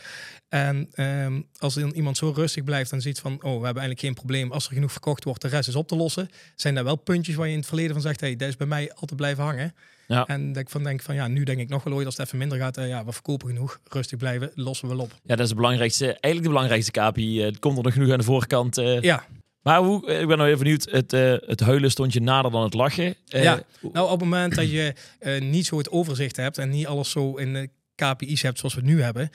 [0.48, 4.00] En ehm, als dan iemand zo rustig blijft en ziet van, oh, we hebben eigenlijk
[4.00, 6.84] geen probleem, als er genoeg verkocht wordt, de rest is op te lossen, zijn daar
[6.84, 9.16] wel puntjes waar je in het verleden van zegt, hey, dat is bij mij altijd
[9.16, 9.74] blijven hangen.
[10.06, 10.24] Ja.
[10.26, 12.26] En dat ik van denk van, ja, nu denk ik nog wel ooit als het
[12.26, 15.10] even minder gaat, eh, ja, we verkopen genoeg, rustig blijven, lossen we wel op.
[15.22, 17.40] Ja, dat is de belangrijkste, eigenlijk de belangrijkste KPI.
[17.40, 18.78] Eh, Het komt er nog genoeg aan de voorkant.
[18.78, 19.00] eh.
[19.00, 19.24] Ja,
[19.62, 22.62] Maar hoe, ik ben nou even benieuwd, het, eh, het huilen stond je nader dan
[22.62, 23.14] het lachen.
[23.24, 23.62] Ja.
[23.92, 24.94] Nou, op het moment dat je
[25.40, 28.80] niet zo het overzicht hebt en niet alles zo in de KPI's hebt zoals we
[28.80, 29.30] het nu hebben.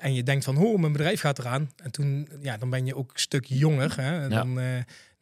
[0.00, 1.70] en je denkt van, oh, mijn bedrijf gaat eraan.
[1.82, 3.92] En toen, ja, dan ben je ook een stuk jonger.
[4.00, 4.28] Hè?
[4.28, 4.66] Dan, eh,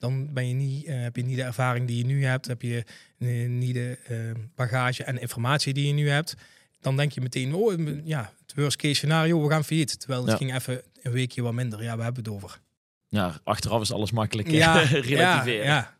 [0.01, 2.47] dan ben je niet, eh, heb je niet de ervaring die je nu hebt.
[2.47, 2.85] Heb je
[3.19, 4.17] eh, niet de eh,
[4.55, 6.35] bagage en informatie die je nu hebt.
[6.81, 9.99] Dan denk je meteen, oh, ja, het worst case scenario, we gaan failliet.
[10.01, 10.37] Terwijl het Ja.
[10.37, 11.83] ging even een weekje wat minder.
[11.83, 12.61] Ja, we hebben het over.
[13.09, 15.55] Ja, achteraf is alles makkelijk Ja, relativeren.
[15.55, 15.99] Ja, ja.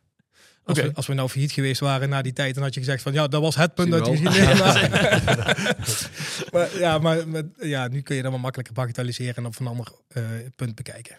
[0.65, 0.89] Als, Oké.
[0.89, 3.13] we, als we nou failliet geweest waren na die tijd, dan had je gezegd van
[3.13, 4.59] ja, dat was het punt dat je gezien
[6.53, 7.25] maar, ja, maar
[7.59, 10.23] ja, nu kun je dat wel makkelijker bagatelliseren en op een ander eh,
[10.57, 11.17] punt bekijken.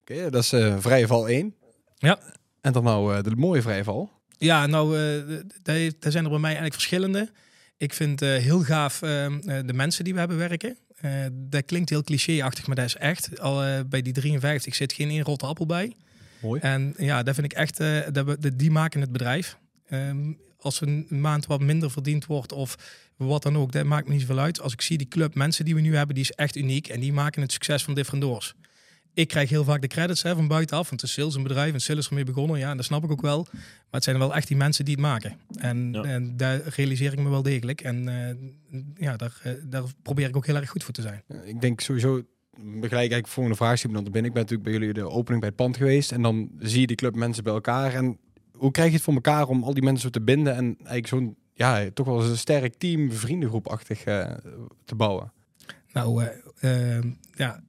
[0.00, 1.54] Oké, dat is vrije val 1.
[2.02, 2.18] Ja.
[2.60, 4.10] En dan nou eh, de mooie vrije val.
[4.38, 7.30] Ja, nou, eh daar, daar zijn er bij mij eigenlijk verschillende.
[7.82, 10.76] Ik vind eh, heel gaaf eh, eh, de mensen die we hebben werken.
[11.32, 13.40] Dat klinkt heel clichéachtig, maar dat is echt.
[13.40, 15.92] Al bij die 53 zit geen één rotte appel bij.
[16.42, 16.60] Mooi.
[16.60, 17.76] En ja, dat vind ik echt,
[18.12, 19.56] dat we, die maken het bedrijf.
[19.88, 22.76] Ehm, als een maand wat minder verdiend wordt of
[23.16, 24.60] wat dan ook, dat maakt me niet zoveel uit.
[24.60, 27.00] Als ik zie die club mensen die we nu hebben, die is echt uniek en
[27.00, 28.54] die maken het succes van Different Doors.
[29.14, 31.72] Ik krijg heel vaak de credits hè, van buitenaf, want het is sales een bedrijf
[31.72, 32.58] en sales is ermee begonnen.
[32.58, 33.46] Ja, dat snap ik ook wel.
[33.52, 35.36] Maar het zijn wel echt die mensen die het maken.
[35.58, 36.02] En, Ja.
[36.02, 37.80] en daar realiseer ik me wel degelijk.
[37.80, 38.36] En eh,
[38.94, 41.22] ja, daar, eh, daar probeer ik ook heel erg goed voor te zijn.
[41.44, 42.22] Ik denk sowieso,
[42.56, 44.30] begelijk eigenlijk volgende vraag schiet me dan te binnen.
[44.30, 46.12] Ik ben natuurlijk bij jullie de opening bij het pand geweest.
[46.12, 47.94] En dan zie je die club mensen bij elkaar.
[47.94, 48.18] En
[48.52, 51.06] hoe krijg je het voor elkaar om al die mensen zo te binden en eigenlijk
[51.06, 54.32] zo'n, ja, toch wel eens een sterk team, vriendengroepachtig eh
[54.84, 55.32] te bouwen?
[55.92, 56.24] Nou,
[57.34, 57.62] ja,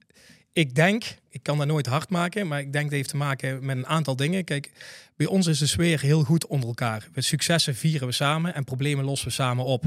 [0.54, 3.64] ik denk, ik kan dat nooit hard maken, maar ik denk dat heeft te maken
[3.64, 4.44] met een aantal dingen.
[4.44, 4.70] Kijk,
[5.16, 7.08] bij ons is de sfeer heel goed onder elkaar.
[7.12, 9.84] We successen vieren we samen en problemen lossen we samen op.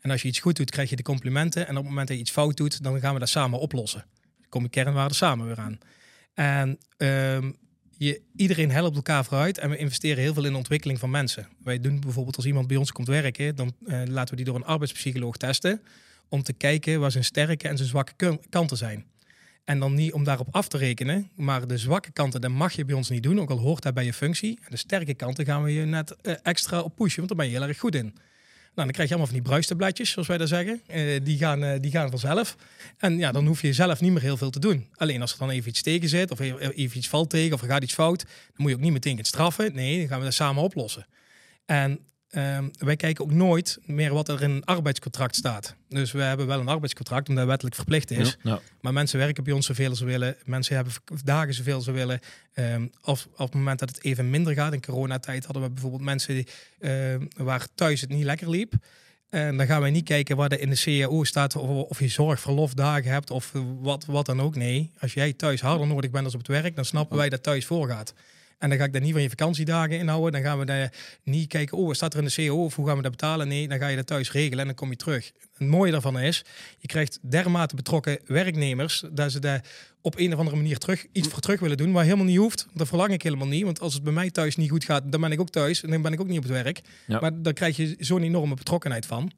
[0.00, 1.66] En als je iets goed doet, krijg je de complimenten.
[1.66, 4.04] En op het moment dat je iets fout doet, dan gaan we dat samen oplossen.
[4.38, 5.78] Dan kom je kernwaarden samen weer aan.
[6.34, 7.52] En ehm,
[7.96, 11.48] je, iedereen helpt elkaar vooruit en we investeren heel veel in de ontwikkeling van mensen.
[11.62, 14.54] Wij doen bijvoorbeeld als iemand bij ons komt werken, dan eh, laten we die door
[14.54, 15.82] een arbeidspsycholoog testen
[16.28, 19.04] om te kijken waar zijn sterke en zijn zwakke kanten zijn.
[19.68, 22.84] En dan niet om daarop af te rekenen, maar de zwakke kanten, dat mag je
[22.84, 24.58] bij ons niet doen, ook al hoort dat bij je functie.
[24.62, 27.48] En de sterke kanten gaan we je net eh, extra op pushen, want daar ben
[27.48, 28.04] je heel erg goed in.
[28.04, 28.12] Nou,
[28.74, 30.80] dan krijg je allemaal van die bruistabletjes, zoals wij dat zeggen.
[30.86, 32.56] Eh, die, gaan, eh, die gaan vanzelf.
[32.98, 34.86] En ja, dan hoef je zelf niet meer heel veel te doen.
[34.94, 37.68] Alleen als er dan even iets tegen zit, of even iets valt tegen, of er
[37.68, 39.74] gaat iets fout, dan moet je ook niet meteen straffen.
[39.74, 41.06] Nee, dan gaan we dat samen oplossen.
[41.66, 41.98] En
[42.30, 45.74] ehm, wij kijken ook nooit meer wat er in een arbeidscontract staat.
[45.88, 48.36] Dus we hebben wel een arbeidscontract, omdat het wettelijk verplicht is.
[48.42, 48.60] Ja.
[48.80, 50.36] Maar mensen werken bij ons zoveel als ze willen.
[50.44, 50.92] Mensen hebben
[51.24, 52.20] dagen zoveel als ze willen.
[52.52, 56.02] Ehm, of op het moment dat het even minder gaat, in coronatijd hadden we bijvoorbeeld
[56.02, 56.46] mensen die,
[56.78, 58.72] ehm, waar thuis het niet lekker liep.
[59.28, 62.08] En dan gaan wij niet kijken waar er in de CAO staat of, of je
[62.08, 64.56] zorgverlofdagen hebt of wat, wat dan ook.
[64.56, 67.42] Nee, als jij thuis harder nodig bent dan op het werk, dan snappen wij dat
[67.42, 68.14] thuis voorgaat.
[68.58, 70.32] En dan ga ik daar niet van je vakantiedagen inhouden.
[70.32, 70.92] Dan gaan we daar
[71.22, 73.48] niet kijken, oh, staat er in de CO of hoe gaan we dat betalen?
[73.48, 75.32] Nee, dan ga je dat thuis regelen en dan kom je terug.
[75.52, 76.44] Het mooie daarvan is,
[76.78, 79.64] je krijgt dermate betrokken werknemers dat ze daar
[80.00, 82.66] op een of andere manier terug, iets voor terug willen doen, maar helemaal niet hoeft.
[82.74, 85.20] Dat verlang ik helemaal niet, want als het bij mij thuis niet goed gaat, dan
[85.20, 86.80] ben ik ook thuis en dan ben ik ook niet op het werk.
[87.06, 87.20] Ja.
[87.20, 89.32] Maar dan krijg je zo'n enorme betrokkenheid van.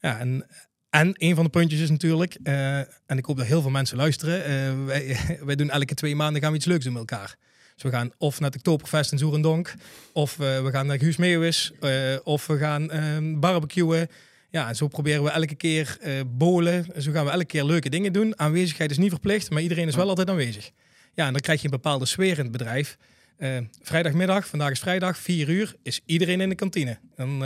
[0.00, 0.46] Ja, en,
[0.90, 3.96] en een van de puntjes is natuurlijk, eh, en ik hoop dat heel veel mensen
[3.96, 5.16] luisteren, eh, wij,
[5.48, 7.36] wij doen elke twee maanden gaan we iets leuks doen met elkaar.
[7.76, 9.74] Dus we gaan of naar het Oktoberfest in Zoerendonk,
[10.12, 14.08] of eh, we gaan naar Guus Meeuwis, eh, of we gaan eh, barbecuen.
[14.50, 16.86] Ja, en zo proberen we elke keer eh bolen.
[16.98, 18.38] Zo gaan we elke keer leuke dingen doen.
[18.38, 20.70] Aanwezigheid is niet verplicht, maar iedereen is wel altijd aanwezig.
[21.14, 22.96] Ja, en dan krijg je een bepaalde sfeer in het bedrijf.
[23.36, 26.98] Eh, vrijdagmiddag, vandaag is vrijdag, 4 uur, is iedereen in de kantine.
[27.16, 27.38] Dan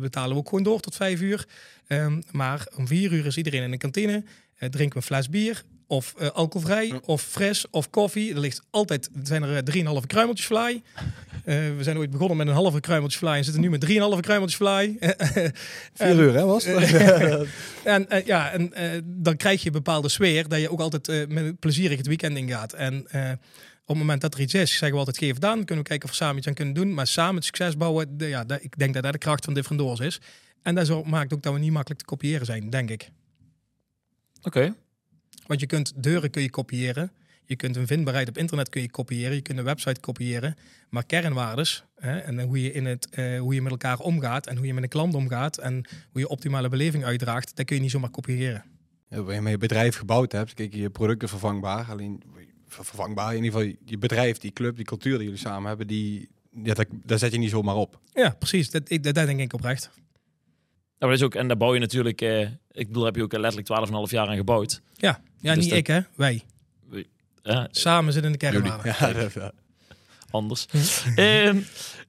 [0.00, 1.46] betalen we ook gewoon door tot 5 uur.
[1.86, 4.24] Ehm, maar om 4 uur is iedereen in de kantine.
[4.58, 8.34] Drinken we een fles bier, of eh, alcoholvrij, of fris, of koffie.
[8.34, 10.82] Er ligt altijd, er zijn er eh, 3,5 kruimeltjes fly.
[11.44, 14.20] Eh, we zijn ooit begonnen met een halve kruimeltje fly en zitten nu met 3,5
[14.20, 14.96] kruimeltjes fly.
[15.94, 16.64] Vier uur, hè, was?
[17.84, 18.72] En ja, en
[19.04, 22.72] dan krijg je een bepaalde sfeer dat je ook altijd met plezierig het weekend ingaat.
[22.72, 23.30] En eh,
[23.82, 25.64] op het moment dat er iets is, zeggen we altijd geef aan.
[25.64, 26.94] Kunnen we kijken of we samen iets aan kunnen doen.
[26.94, 29.80] Maar samen het succes bouwen, de, ja, ik denk dat dat de kracht van Different
[29.80, 30.20] Doors is.
[30.62, 33.10] En dat maakt ook dat we niet makkelijk te kopiëren zijn, denk ik.
[34.42, 34.74] Oké.
[35.46, 37.12] Want je kunt deuren kun je kopiëren.
[37.44, 39.34] Je kunt een vindbaarheid op internet kun je kopiëren.
[39.34, 40.56] Je kunt een website kopiëren.
[40.88, 44.56] Maar kernwaardes hè, en hoe je, in het, eh, hoe je met elkaar omgaat en
[44.56, 45.74] hoe je met een klant omgaat en
[46.10, 48.64] hoe je optimale beleving uitdraagt, dat kun je niet zomaar kopiëren.
[49.08, 51.86] Ja, Waar je met je bedrijf gebouwd hebt, kijk, je producten vervangbaar.
[51.90, 52.22] Alleen
[52.66, 55.86] ver- vervangbaar, in ieder geval je bedrijf, die club, die cultuur die jullie samen hebben,
[55.86, 56.28] die,
[56.62, 58.00] ja, dat, daar zet je niet zomaar op.
[58.12, 58.70] Ja, precies.
[58.70, 59.90] Dat, ik, dat, dat denk ik oprecht.
[60.98, 63.22] Nou, dat is ook, en daar bouw je natuurlijk, eh, ik bedoel, daar heb je
[63.22, 64.82] ook letterlijk 12,5 jaar aan gebouwd.
[64.92, 66.42] Ja, ja Dus niet dat- ik hè, wij.
[67.42, 68.94] Ja, Samen zitten in de kernwaarden.
[69.00, 69.52] Ja, dat, ja.
[70.30, 70.66] anders.
[71.16, 71.60] Ehm,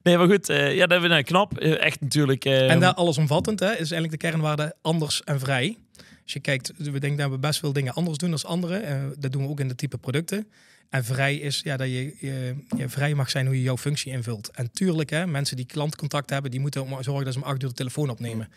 [0.02, 1.58] nee, maar goed, eh, ja, dat hebben we nou, knap.
[1.58, 2.44] Eh, echt natuurlijk.
[2.44, 5.78] eh, En daar allesomvattend hè, is eigenlijk de kernwaarde anders en vrij.
[6.22, 8.82] Als je kijkt, we denken dat we best veel dingen anders doen dan anderen.
[8.84, 10.48] Eh, dat doen we ook in de type producten.
[10.90, 14.12] En vrij is ja, dat je, je, je vrij mag zijn hoe je jouw functie
[14.12, 14.50] invult.
[14.50, 17.68] En tuurlijk, hè, mensen die klantcontact hebben, die moeten zorgen dat ze om acht uur
[17.68, 18.48] de telefoon opnemen.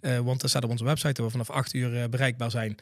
[0.00, 2.76] Eh, want dat staat op onze website dat we vanaf acht uur bereikbaar zijn.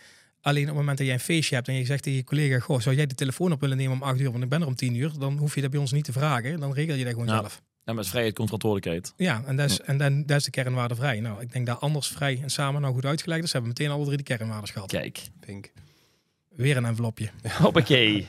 [0.44, 2.58] Alleen op het moment dat jij een feestje hebt en je zegt tegen je collega:
[2.58, 4.66] Goh, zou jij de telefoon op willen nemen om acht uur, want ik ben er
[4.66, 6.60] om tien uur, dan hoef je dat bij ons niet te vragen.
[6.60, 7.38] Dan regel je dat gewoon Ja.
[7.38, 7.62] zelf.
[7.84, 9.12] ja, met vrijheid komt verantwoordelijkheid.
[9.16, 11.20] Ja, en dat is, en dan, dat is de kernwaarde vrij.
[11.20, 13.52] Nou, ik denk dat anders vrij en samen nou goed uitgelegd is.
[13.52, 14.88] Hebben we meteen alle drie de kernwaarden gehad.
[14.90, 15.20] Kijk.
[15.40, 15.72] Pink.
[16.56, 17.30] Weer een envelopje.
[17.62, 18.26] Hoppakee.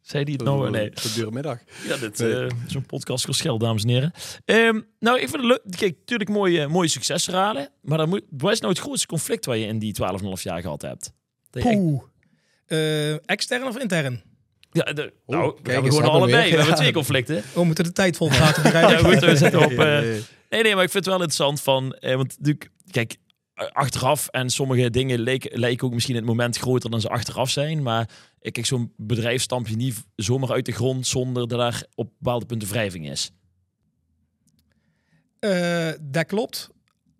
[0.00, 0.70] Zei die het nou?
[0.70, 0.92] Nee.
[1.14, 1.58] Dure middag.
[1.88, 2.34] Ja, dit Nee.
[2.36, 4.12] eh, is een podcast gescheld, dames en heren.
[4.44, 5.62] Ehm, nou, ik vind het leuk.
[5.76, 7.68] Kijk, natuurlijk mooie, mooie succesverhalen.
[7.82, 10.60] Maar dan moet, wat is nou het grootste conflict waar je in die 12,5 jaar
[10.60, 11.12] gehad hebt?
[11.62, 12.02] Poeh.
[12.66, 14.22] Eh, extern of intern?
[14.72, 16.42] ja, de, nou, kijk we gewoon allebei.
[16.42, 16.50] weer.
[16.50, 17.42] We hebben twee conflicten.
[17.54, 18.30] We moeten de tijd vol.
[18.32, 19.70] Ja, goed, we zetten op.
[19.70, 20.22] eh, Nee.
[20.50, 21.92] Nee, nee, maar ik vind het wel interessant van.
[21.94, 23.16] Eh, want natuurlijk, kijk,
[23.72, 27.50] achteraf en sommige dingen lijken, lijken ook misschien in het moment groter dan ze achteraf
[27.50, 27.82] zijn.
[27.82, 28.08] Maar
[28.40, 32.10] eh, kijk, zo'n bedrijf stamp je niet zomaar uit de grond zonder dat daar op
[32.18, 33.30] bepaalde punten wrijving is.
[35.40, 36.68] Eh, dat klopt.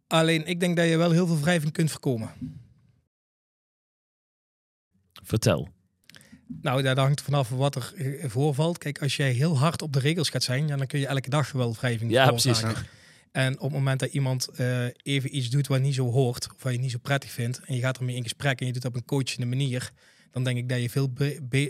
[0.06, 2.30] Alleen ik denk dat je wel heel veel wrijving kunt voorkomen.
[5.24, 5.68] Vertel.
[6.62, 8.78] Nou, dat hangt vanaf wat er eh, voorvalt.
[8.78, 11.30] Kijk, als jij heel hard op de regels gaat zijn, ja, dan kun je elke
[11.30, 12.62] dag wel wrijving Ja, precies.
[13.32, 16.62] En op het moment dat iemand eh, even iets doet wat niet zo hoort, of
[16.62, 18.82] wat je niet zo prettig vindt, en je gaat ermee in gesprek en je doet
[18.82, 19.90] dat op een coachende manier,
[20.30, 21.12] dan denk ik dat je veel,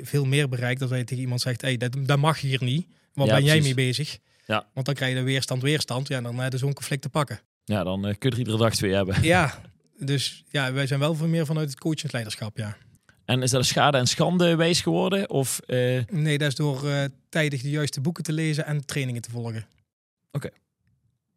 [0.02, 2.86] veel meer bereikt dan dat je tegen iemand zegt, hey, dat, dat mag hier niet.
[3.14, 4.18] Wat Ja, ben jij mee bezig?
[4.46, 4.66] Ja.
[4.74, 6.08] Want dan krijg je de weerstand, weerstand.
[6.08, 7.40] Ja, dan heb je zo'n conflict te pakken.
[7.64, 9.22] Ja, dan eh, kun je er iedere dag twee hebben.
[9.22, 9.60] ja,
[9.98, 12.76] dus ja, wij zijn wel veel meer vanuit het coachend leiderschap, ja.
[13.24, 15.30] En is dat een schade en schande wijs geworden?
[15.30, 19.22] Of eh, Nee, dat is door eh, tijdig de juiste boeken te lezen en trainingen
[19.22, 19.66] te volgen.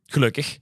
[0.05, 0.59] gelukkig?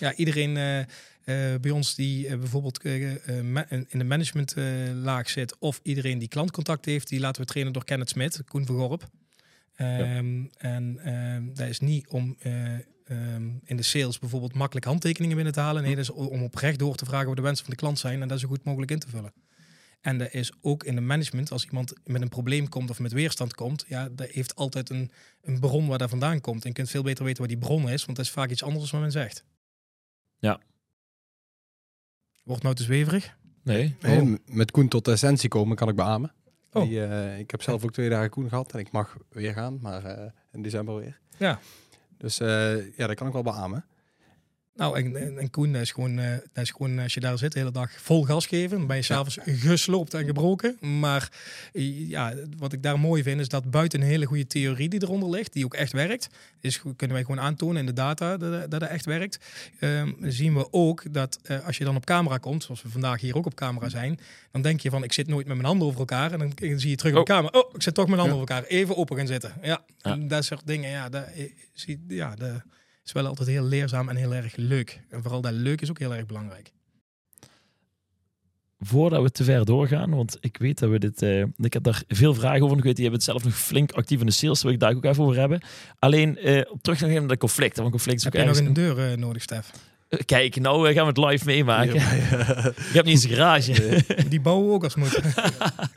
[0.00, 6.84] Ja, iedereen eh, bij ons die bijvoorbeeld in de managementlaag zit, of iedereen die klantcontact
[6.84, 9.08] heeft, die laten we trainen door Kenneth Smit, Koen Vergorp.
[9.76, 12.72] Ehm, En ehm, dat is niet om eh,
[13.04, 15.82] ehm, in de sales bijvoorbeeld makkelijk handtekeningen binnen te halen.
[15.82, 18.22] Nee, dat is om oprecht door te vragen wat de wensen van de klant zijn
[18.22, 19.32] en dat zo goed mogelijk in te vullen.
[20.06, 23.12] En dat is ook in de management, als iemand met een probleem komt of met
[23.12, 25.10] weerstand komt, ja, dat heeft altijd een,
[25.42, 26.62] een bron waar dat vandaan komt.
[26.62, 28.62] En je kunt veel beter weten waar die bron is, want dat is vaak iets
[28.62, 29.44] anders dan men zegt.
[30.38, 30.60] Ja.
[32.42, 33.36] Wordt nou te zweverig?
[33.62, 33.96] Nee.
[34.00, 34.34] Nee, Oh.
[34.46, 36.32] Met Koen tot de essentie komen kan ik beamen.
[36.72, 36.82] Oh.
[36.82, 39.78] Die, eh, ik heb zelf ook twee dagen Koen gehad en ik mag weer gaan,
[39.80, 41.20] maar eh, in december weer.
[41.36, 41.60] Ja.
[42.16, 43.84] Dus eh, ja, dat kan ik wel beamen.
[44.76, 47.38] Nou, en, en, en Koen, dat is, gewoon, eh, dat is gewoon als je daar
[47.38, 48.78] zit de hele dag vol gas geven.
[48.78, 50.76] Dan ben je s'avonds gesloopt en gebroken.
[50.80, 51.30] Maar
[51.72, 55.02] eh, ja, wat ik daar mooi vind, is dat buiten een hele goede theorie die
[55.02, 56.28] eronder ligt, die ook echt werkt,
[56.60, 59.38] is, kunnen wij gewoon aantonen in de data dat dat echt werkt.
[59.80, 63.20] Ehm, zien we ook dat eh, als je dan op camera komt, zoals we vandaag
[63.20, 64.18] hier ook op camera zijn,
[64.52, 66.32] dan denk je van ik zit nooit met mijn handen over elkaar.
[66.32, 67.58] En dan zie je terug op de camera.
[67.58, 68.70] Oh, ik zit toch met mijn handen over elkaar.
[68.70, 69.52] Even open gaan zitten.
[69.62, 70.16] Ja, ja.
[70.16, 70.90] dat soort dingen.
[70.90, 71.24] Ja, dat,
[72.08, 72.60] ja, de
[73.06, 75.00] is wel altijd heel leerzaam en heel erg leuk.
[75.10, 76.72] En vooral dat leuk is ook heel erg belangrijk.
[78.78, 81.22] Voordat we te ver doorgaan, want ik weet dat we dit.
[81.22, 82.76] Uh, ik heb daar veel vragen over.
[82.76, 84.62] Ik weet, die hebben het zelf nog flink actief in de sales.
[84.62, 85.60] Wil ik daar ook even over hebben.
[85.98, 87.76] Alleen uh, terug nog even naar de conflict.
[87.76, 89.70] Want conflict is heb ook je nog een deur uh, nodig, Stef?
[90.24, 91.94] Kijk, nou gaan we het live meemaken.
[91.94, 92.66] Ja, ja.
[92.88, 94.04] ik heb niet eens een garage.
[94.28, 95.20] Die bouwen ook als moet.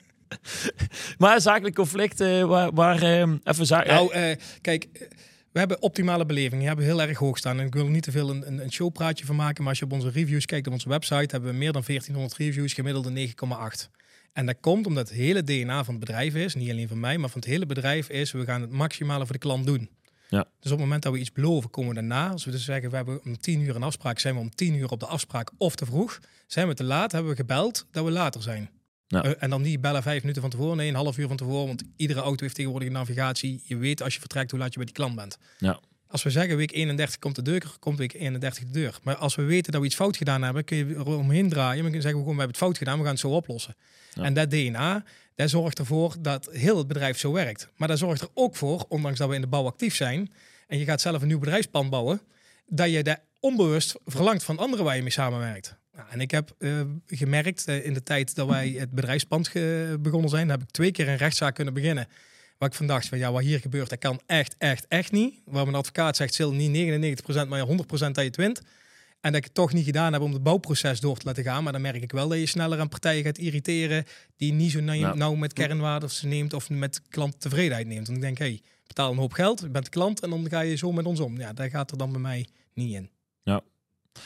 [1.17, 3.03] maar zakelijk conflict, waar, waar
[3.43, 3.93] even zaken.
[3.93, 4.87] Nou, kijk
[5.51, 6.57] we hebben optimale beleving.
[6.57, 7.59] Die hebben heel erg hoog staan.
[7.59, 9.59] En ik wil er niet te veel een, een showpraatje van maken.
[9.59, 12.39] Maar als je op onze reviews kijkt op onze website, hebben we meer dan 1400
[12.39, 13.89] reviews, gemiddelde 9,8.
[14.33, 17.17] En dat komt omdat het hele DNA van het bedrijf is, niet alleen van mij,
[17.17, 19.89] maar van het hele bedrijf is, we gaan het maximale voor de klant doen.
[20.29, 20.43] Ja.
[20.59, 22.29] Dus op het moment dat we iets beloven, komen we daarna.
[22.29, 24.73] Als we dus zeggen, we hebben om 10 uur een afspraak, zijn we om 10
[24.73, 26.19] uur op de afspraak of te vroeg.
[26.47, 28.69] Zijn we te laat, hebben we gebeld dat we later zijn.
[29.09, 29.25] Ja.
[29.25, 31.67] Uh, en dan niet bellen vijf minuten van tevoren, nee, een half uur van tevoren.
[31.67, 33.61] Want iedere auto heeft tegenwoordig een navigatie.
[33.63, 35.37] Je weet als je vertrekt hoe laat je bij die klant bent.
[35.57, 35.79] Ja.
[36.07, 38.99] Als we zeggen week 31 komt de deur, komt week 31 de deur.
[39.03, 41.75] Maar als we weten dat we iets fout gedaan hebben, kun je er omheen draaien.
[41.75, 43.75] We kunnen zeggen we gewoon, we hebben het fout gedaan, we gaan het zo oplossen.
[44.13, 45.03] En dat DNA,
[45.35, 47.69] dat zorgt ervoor dat heel het bedrijf zo werkt.
[47.75, 50.31] Maar dat zorgt er ook voor, ondanks dat we in de bouw actief zijn,
[50.67, 52.21] en je gaat zelf een nieuw bedrijfsplan bouwen,
[52.67, 55.78] dat je daar onbewust verlangt van anderen waar je mee samenwerkt.
[55.99, 59.51] Nou, en ik heb uh, gemerkt uh, in de tijd dat wij het bedrijfspand
[60.01, 62.07] begonnen zijn, heb ik twee keer een rechtszaak kunnen beginnen.
[62.57, 65.41] Waar ik van dacht van ja, wat hier gebeurt, dat kan echt, echt, echt niet.
[65.45, 68.61] Waar mijn advocaat zegt, zil niet 99%, maar 100% dat je het wint.
[69.21, 71.63] En dat ik het toch niet gedaan heb om het bouwproces door te laten gaan.
[71.63, 74.05] Maar dan merk ik wel dat je sneller aan partijen gaat irriteren
[74.37, 78.05] die niet zo nauw, nou met kernwaardes neemt of met klanttevredenheid neemt.
[78.05, 80.59] Want ik denk, hé, hey, betaal een hoop geld, je bent klant en dan ga
[80.59, 81.37] je zo met ons om.
[81.37, 83.09] Ja, daar gaat er dan bij mij niet in.
[83.43, 83.61] Ja,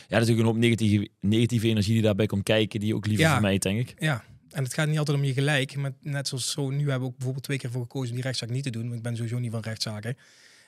[0.07, 3.31] ja, natuurlijk een hoop negatieve, negatieve energie die daarbij komt kijken, die ook liever ja,
[3.31, 3.95] voor mij, denk ik.
[3.99, 5.75] Ja, en het gaat niet altijd om je gelijk.
[5.75, 8.23] Maar net zoals zo, nu hebben we ook bijvoorbeeld twee keer voor gekozen om die
[8.23, 8.83] rechtszaak niet te doen.
[8.83, 10.17] Want ik ben sowieso niet van rechtszaken.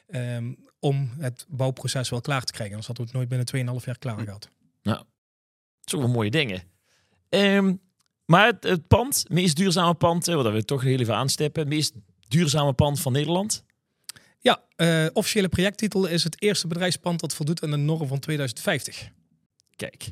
[0.09, 2.75] Um, om het bouwproces wel klaar te krijgen.
[2.75, 4.49] Anders hadden we het nooit binnen 2,5 jaar klaar gehad.
[4.83, 5.03] Nou,
[5.81, 6.63] zoveel mooie dingen.
[7.29, 7.81] Um,
[8.25, 11.67] maar het, het, pand, meest duurzame pand, wat we toch heel even aanstippen.
[11.67, 11.93] meest
[12.27, 13.64] duurzame pand van Nederland?
[14.45, 19.10] Ja, uh, officiële projecttitel is het eerste bedrijfspand dat voldoet aan de norm van 2050.
[19.75, 20.12] Kijk.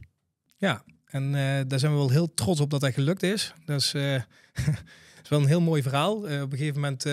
[0.57, 3.53] Ja, en uh, daar zijn we wel heel trots op dat dat gelukt is.
[3.65, 4.15] Dat is, uh,
[5.23, 6.15] is wel een heel mooi verhaal.
[6.15, 7.05] op een gegeven moment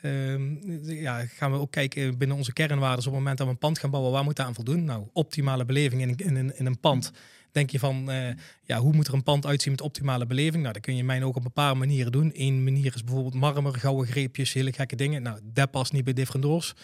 [0.00, 2.98] ehm, ja, gaan we ook kijken binnen onze kernwaarden.
[2.98, 4.84] Op het moment dat we een pand gaan bouwen, waar moet dat aan voldoen?
[4.84, 7.12] Nou, optimale beleving in, in, in, in een pand
[7.56, 8.28] denk je van, uh,
[8.62, 10.62] ja, hoe moet er een pand uitzien met optimale beleving?
[10.62, 12.30] Nou, dat kun je in mijn ook op een paar manieren doen.
[12.34, 15.22] Eén manier is bijvoorbeeld marmer, gouden greepjes, hele gekke dingen.
[15.22, 16.74] Nou, dat past niet bij Different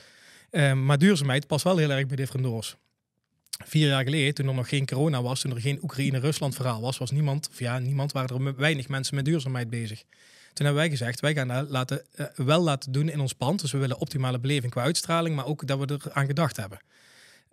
[0.50, 2.76] Uh, maar duurzaamheid past wel heel erg bij Different
[3.64, 6.98] Vier jaar geleden, toen er nog geen corona was, toen er geen Oekraïne-Rusland verhaal was,
[6.98, 10.02] was niemand, of ja, niemand, waren er weinig mensen met duurzaamheid bezig.
[10.52, 13.60] Toen hebben wij gezegd, wij gaan laten, uh, wel laten doen in ons pand.
[13.60, 16.78] Dus we willen optimale beleving qua uitstraling, maar ook dat we er aan gedacht hebben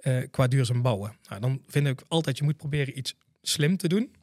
[0.02, 1.16] uh, qua duurzaam bouwen.
[1.30, 4.16] Nou, dan vind ik altijd, je moet proberen iets slim te doen.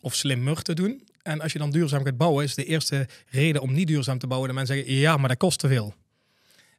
[0.00, 1.08] Of slimmer te doen.
[1.22, 4.26] En als je dan duurzaam gaat bouwen, is de eerste reden om niet duurzaam te
[4.26, 4.48] bouwen.
[4.48, 5.94] Dat mensen zeggen, ja, maar dat kost te veel.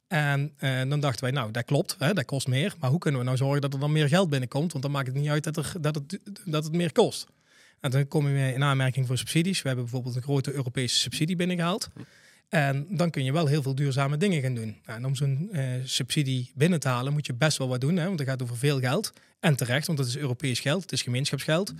[0.08, 2.74] En uh, dan dachten wij, nou, dat klopt, hè, dat kost meer.
[2.80, 4.72] Maar hoe kunnen we nou zorgen dat er dan meer geld binnenkomt?
[4.72, 7.26] Want dan maakt het niet uit dat, dat, het, dat het meer kost.
[7.80, 9.62] En dan kom je in aanmerking voor subsidies.
[9.62, 11.88] We hebben bijvoorbeeld een grote Europese subsidie binnengehaald.
[12.48, 14.76] En dan kun je wel heel veel duurzame dingen gaan doen.
[14.84, 17.96] Nou, en om zo'n uh, subsidie binnen te halen moet je best wel wat doen,
[17.96, 19.12] hè, want het gaat over veel geld.
[19.40, 21.72] En terecht, want het is Europees geld, het is gemeenschapsgeld.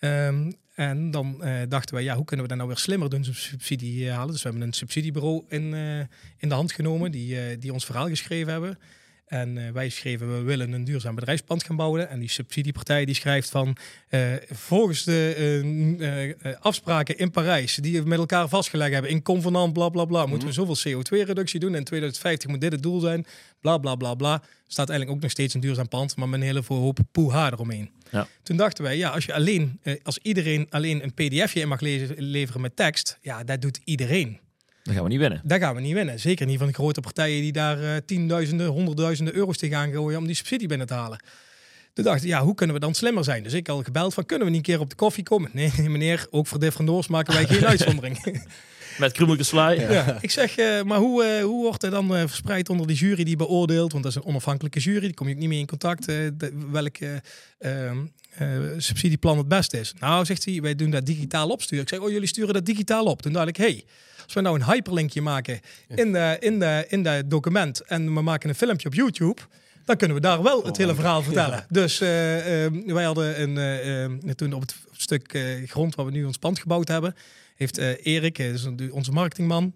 [0.00, 3.24] Um, en dan uh, dachten wij, ja, hoe kunnen we dat nou weer slimmer doen,
[3.24, 4.32] zo'n subsidie uh, halen?
[4.32, 5.74] Dus we hebben een subsidiebureau in,
[6.36, 8.78] in de hand genomen, die, die ons verhaal geschreven hebben.
[9.28, 12.08] En uh, wij schreven, we willen een duurzaam bedrijfspand gaan bouwen.
[12.08, 13.76] En die subsidiepartij die schrijft van,
[14.10, 19.72] uh, volgens de uh, afspraken in Parijs, die we met elkaar vastgelegd hebben, in convenant,
[19.72, 20.64] bla bla bla, moeten we mhm.
[20.64, 21.72] zoveel CO2-reductie doen.
[21.72, 23.26] En in 2050 moet dit het doel zijn,
[23.60, 24.42] bla bla bla bla.
[24.66, 27.90] Staat eigenlijk ook nog steeds een duurzaam pand, maar met een hele hoop poeha eromheen.
[28.10, 28.28] Ja.
[28.42, 31.80] Toen dachten wij, ja, als je alleen, als iedereen alleen een pdfje in mag
[32.16, 34.40] leveren met tekst, ja, dat doet iedereen.
[34.88, 35.40] Dan gaan we niet winnen.
[35.44, 36.20] Daar gaan we niet winnen.
[36.20, 40.26] Zeker niet van de grote partijen die daar uh, tienduizenden, honderdduizenden euro's tegenaan gooien om
[40.26, 41.18] die subsidie binnen te halen.
[41.92, 43.42] Toen dacht ik, ja, hoe kunnen we dan slimmer zijn?
[43.42, 45.50] Dus ik al gebeld van, kunnen we niet een keer op de koffie komen?
[45.52, 48.42] Nee, meneer, ook voor Defrendoors maken wij geen uitzondering.
[48.98, 49.86] Met krummeltjes fly.
[49.90, 50.18] Ja.
[50.20, 53.24] Ik zeg, eh, maar hoe, eh, hoe wordt er dan eh, verspreid onder die jury
[53.24, 53.92] die beoordeelt?
[53.92, 56.08] Want dat is een onafhankelijke jury, die kom je ook niet mee in contact.
[56.08, 56.96] eh, de- welk
[58.34, 59.92] eh, eh, subsidieplan het beste is.
[59.98, 61.84] Nou, zegt hij, wij doen dat digitaal opsturen.
[61.84, 63.22] Ik zeg, oh, jullie sturen dat digitaal op.
[63.22, 63.84] Toen dacht ik, hey,
[64.24, 68.22] als we nou een hyperlinkje maken in, de, in, de, in dat document en we
[68.22, 69.42] maken een filmpje op YouTube,
[69.84, 71.66] dan kunnen we daar wel het hele verhaal vertellen.
[71.68, 73.58] Dus eh, ehm, wij hadden een,
[74.22, 77.14] eh, toen op het stuk eh, grond waar we nu ons pand gebouwd hebben,
[77.54, 79.74] heeft eh, Erik, eh, onze marketingman,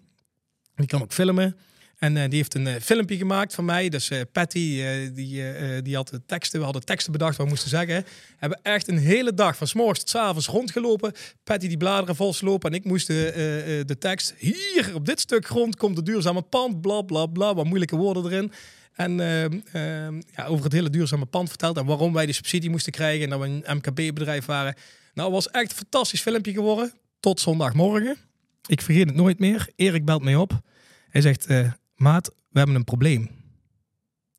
[0.75, 1.57] die kan ook filmen.
[2.03, 3.89] En eh, die heeft een eh, filmpje gemaakt van mij.
[3.89, 7.69] Dus eh, Patty, die, die had de teksten, we hadden teksten bedacht wat we moesten
[7.69, 8.05] zeggen.
[8.37, 11.13] Hebben echt een hele dag, van s morgens tot s avonds rondgelopen.
[11.43, 14.33] Patty die bladeren volslopen en ik moest de, de tekst...
[14.37, 17.53] Hier, op dit stuk grond komt de duurzame pand, bla bla bla.
[17.53, 18.51] Wat moeilijke woorden erin.
[18.93, 21.77] En ehm, ja, over het hele duurzame pand verteld.
[21.77, 23.23] En waarom wij de subsidie moesten krijgen.
[23.23, 24.75] En dat we een MKB-bedrijf waren.
[25.13, 26.93] Nou, was echt een fantastisch filmpje geworden.
[27.19, 28.17] Tot zondagmorgen.
[28.65, 29.69] Ik vergeet het nooit meer.
[29.75, 30.61] Erik belt mij op.
[31.09, 31.47] Hij zegt,
[31.95, 33.29] maat, we hebben een probleem.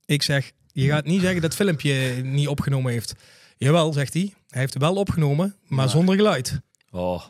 [0.06, 3.14] Ik zeg, je gaat niet zeggen dat het filmpje niet opgenomen heeft.
[3.56, 4.32] Jawel, zegt hij.
[4.48, 6.60] Hij heeft het wel opgenomen, maar zonder geluid.
[6.90, 7.22] Oh,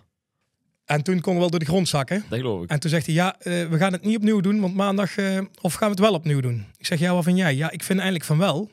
[0.84, 2.24] En toen kon we wel door de grond zakken.
[2.28, 2.70] dat geloof ik.
[2.70, 5.16] En toen zegt hij, ja, eh, we gaan het niet opnieuw doen, want maandag...
[5.16, 6.66] eh, of gaan we het wel opnieuw doen?
[6.76, 7.54] Ik zeg, ja, wat vind jij?
[7.54, 8.70] Ja, ik vind eigenlijk van wel.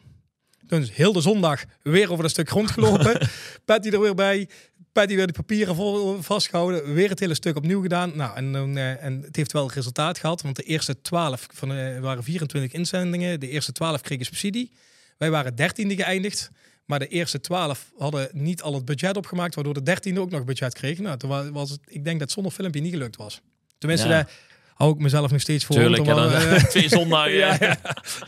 [0.68, 3.30] Toen is heel de zondag weer over dat stuk grond gelopen.
[3.66, 4.50] Patty er weer bij.
[4.92, 6.94] Patty weer de papieren vol, vastgehouden.
[6.94, 8.12] Weer het hele stuk opnieuw gedaan.
[8.16, 10.42] Nou, en, eh, en het heeft wel resultaat gehad.
[10.42, 13.40] Want de eerste 12 van eh, waren 24 inzendingen.
[13.40, 14.72] De eerste 12 kregen subsidie.
[15.18, 16.52] Wij waren dertiende geëindigd.
[16.86, 19.56] Maar de eerste 12 hadden niet al het budget opgemaakt.
[19.56, 21.04] Waardoor de dertiende ook nog budget kregen.
[21.04, 23.42] Nou, toen wa- was het, ik denk dat zonder filmpje niet gelukt was.
[23.78, 24.14] Tenminste, Ja.
[24.14, 24.30] daar
[24.74, 25.76] hou ik mezelf nog steeds voor.
[25.76, 27.34] Tuurlijk, ja, dan, eh, twee zondagen.
[27.46, 27.78] ja, ja.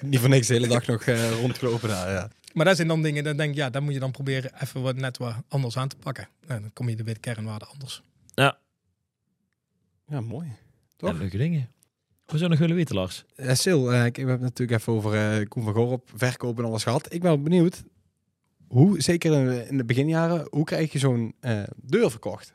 [0.02, 2.30] Niet voor niks de hele dag nog eh, rondgelopen daar, ja.
[2.54, 4.82] Maar dat zijn dan dingen, dan denk ik, ja, dan moet je dan proberen even
[4.82, 6.28] wat net wat anders aan te pakken.
[6.48, 8.02] En dan kom je er bij de kernwaarden anders.
[8.34, 8.58] Ja.
[10.08, 10.48] Ja, mooi.
[10.48, 10.54] Ja,
[10.98, 11.18] Toch?
[11.20, 11.70] leuke dingen.
[12.26, 13.24] Hoe zou je nog willen weten, Lars?
[13.38, 16.58] Uh, Sil, eh, ik- we hebben het natuurlijk even over eh Koen van Gorp, verkoop
[16.60, 17.14] en alles gehad.
[17.14, 17.84] Ik ben wel benieuwd,
[18.68, 22.52] hoe, zeker in de- in de beginjaren, hoe krijg je zo'n eh, deur verkocht?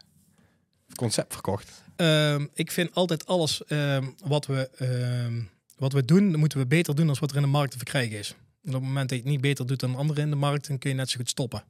[0.95, 1.83] Concept verkocht?
[1.97, 5.41] Ehm, ik vind altijd alles ehm, wat, we, ehm,
[5.77, 8.19] wat we doen, moeten we beter doen dan wat er in de markt te verkrijgen
[8.19, 8.35] is.
[8.69, 10.69] En op het moment dat je het niet beter doet dan anderen in de markt,
[10.69, 11.63] dan kun je net zo goed stoppen.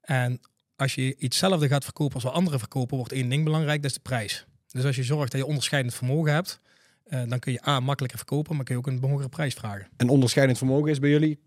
[0.00, 0.40] En
[0.76, 3.90] als je iets hetzelfde gaat verkopen als wat anderen verkopen, wordt één ding belangrijk, dat
[3.90, 4.46] is de prijs.
[4.68, 6.60] Dus als je zorgt dat je onderscheidend vermogen hebt,
[7.04, 9.88] eh, dan kun je A, makkelijker verkopen, maar kun je ook een hogere prijs vragen.
[9.96, 11.38] En onderscheidend vermogen is bij jullie?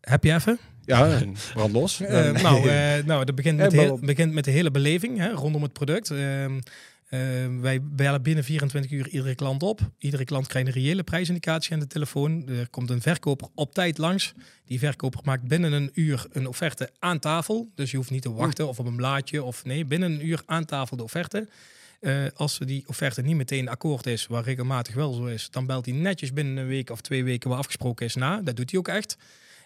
[0.00, 0.58] Heb je even?
[0.84, 1.20] Ja,
[1.54, 2.00] brand los.
[2.00, 5.62] Eh, nou, eh, nou, dat begint met, heel- begint met de hele beleving hè, rondom
[5.62, 6.08] het product.
[7.12, 9.80] Ehm, wij bellen binnen 24 uur iedere klant op.
[9.98, 12.48] Iedere klant krijgt een reële prijsindicatie aan de telefoon.
[12.48, 14.32] Er komt een verkoper op tijd langs.
[14.64, 17.70] Die verkoper maakt binnen een uur een offerte aan tafel.
[17.74, 19.42] Dus je hoeft niet te wachten of op een blaadje.
[19.42, 21.48] Of nee, binnen een uur aan tafel de offerte.
[22.00, 25.86] Eh, als die offerte niet meteen akkoord is, wat regelmatig wel zo is, dan belt
[25.86, 28.42] hij netjes binnen een week of twee weken wat afgesproken is na.
[28.42, 29.16] Dat doet hij ook echt.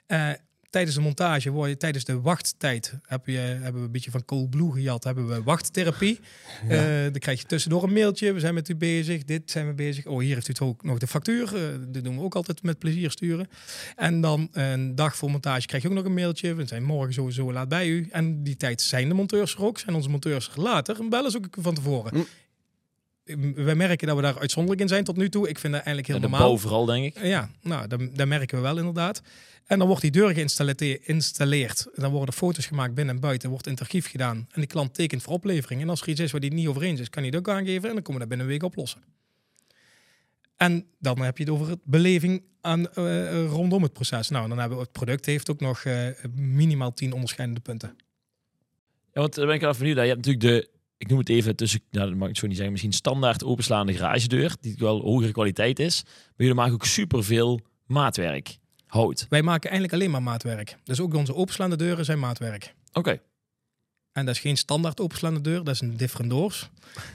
[0.07, 0.31] Eh,
[0.71, 4.25] tijdens de montage, word je, tijdens de wachttijd, heb je, hebben we een beetje van
[4.25, 6.19] Coolblue gejat, hebben we wachttherapie.
[6.69, 9.75] Eh, dan krijg je tussendoor een mailtje, we zijn met u bezig, dit zijn we
[9.75, 10.07] bezig.
[10.07, 11.57] Oh, hier heeft u het ook nog de factuur.
[11.57, 13.49] Eh, dat doen we ook altijd met plezier sturen.
[13.97, 16.55] En dan een dag voor montage krijg je ook nog een mailtje.
[16.55, 18.09] We zijn morgen sowieso laat bij u.
[18.11, 21.01] En die tijd zijn de monteurs er ook, zijn onze monteurs er later.
[21.01, 22.15] En bellen ze ook van tevoren.
[22.15, 22.23] Hm.
[23.55, 25.49] Wij merken dat we daar uitzonderlijk in zijn tot nu toe.
[25.49, 26.49] Ik vind dat eigenlijk heel de normaal.
[26.49, 27.23] bouw vooral, denk ik.
[27.23, 29.23] Ja, nou, dat, dat merken we wel inderdaad.
[29.67, 31.87] En dan wordt die deur geïnstalleerd.
[31.95, 33.51] Dan worden foto's gemaakt binnen en buiten.
[33.51, 34.47] wordt in het archief gedaan.
[34.51, 35.81] En de klant tekent voor oplevering.
[35.81, 37.41] En als er iets is waar hij het niet over eens is, kan hij het
[37.41, 37.89] ook aangeven.
[37.89, 39.03] En dan komen we dat binnen een week oplossen.
[40.57, 44.29] En dan heb je het over het beleving aan, eh, rondom het proces.
[44.29, 47.97] Nou, dan hebben we het product heeft ook nog eh, minimaal 10 onderscheidende punten.
[49.13, 49.97] Ja, want dan ben ik wel even benieuwd.
[49.99, 50.07] naar.
[50.07, 52.55] Je hebt natuurlijk de, ik noem het even tussen, nou, dat mag ik zo niet
[52.55, 56.03] zeggen, misschien standaard openslaande garagedeur, die wel hogere kwaliteit is.
[56.05, 58.59] Maar jullie maken ook superveel maatwerk.
[58.87, 59.27] Hout.
[59.29, 60.77] Wij maken eigenlijk alleen maar maatwerk.
[60.85, 62.75] Dus ook onze openslaande deuren zijn maatwerk.
[62.93, 63.21] Oké.
[64.13, 66.71] En dat is geen standaard openslaande deur, dat is een different doors.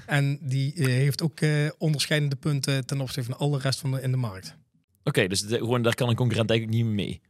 [0.05, 4.01] En die eh, heeft ook eh, onderscheidende punten ten opzichte van alle rest van de,
[4.01, 4.55] in de markt.
[5.03, 7.21] Oké, dus de- gewoon, daar kan een concurrent eigenlijk niet mee.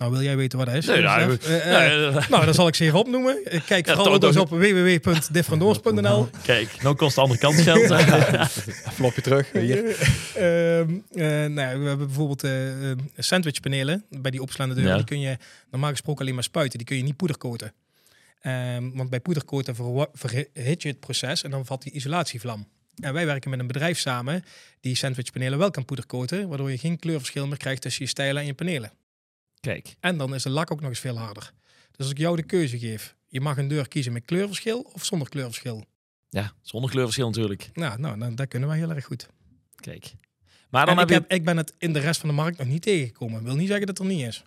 [0.00, 0.86] Nou, wil jij weten wat dat is?
[0.86, 1.36] Nee, nou?
[1.42, 1.64] Eh, eh,
[2.10, 3.42] Nee, eh, nou, dat zal ik ze hier opnoemen.
[3.66, 6.28] Kijk Ja, vooral ook eens op www.differentdoors.nl.
[6.42, 7.86] Kijk, nou kost de andere kant geld.
[8.96, 9.52] Flopje terug.
[9.52, 9.84] Hier.
[10.34, 12.46] Ehm, eh, nou, we hebben bijvoorbeeld
[13.16, 14.92] sandwichpanelen bij die opslaande deuren.
[14.92, 14.96] Ja.
[14.98, 15.36] Die kun je
[15.70, 16.78] normaal gesproken alleen maar spuiten.
[16.78, 17.72] Die kun je niet poedercoaten.
[18.40, 22.66] Ehm, want bij poedercoaten verwa- verhit je het proces en dan valt die isolatievlam.
[22.96, 24.44] En wij werken met een bedrijf samen
[24.80, 28.46] die sandwichpanelen wel kan poedercoaten, waardoor je geen kleurverschil meer krijgt tussen je stijlen en
[28.46, 28.90] je panelen.
[29.60, 31.52] Kijk, En dan is de lak ook nog eens veel harder.
[31.90, 35.04] Dus als ik jou de keuze geef, je mag een deur kiezen met kleurverschil of
[35.04, 35.84] zonder kleurverschil.
[36.28, 37.70] Ja, zonder kleurverschil natuurlijk.
[37.72, 39.28] Nou, nou dan, dat kunnen wij heel erg goed.
[39.74, 40.14] Kijk.
[40.70, 41.20] Maar dan En heb ik, je...
[41.20, 43.44] heb, ik ben het in de rest van de markt nog niet tegengekomen.
[43.44, 44.42] wil niet zeggen dat het er niet is.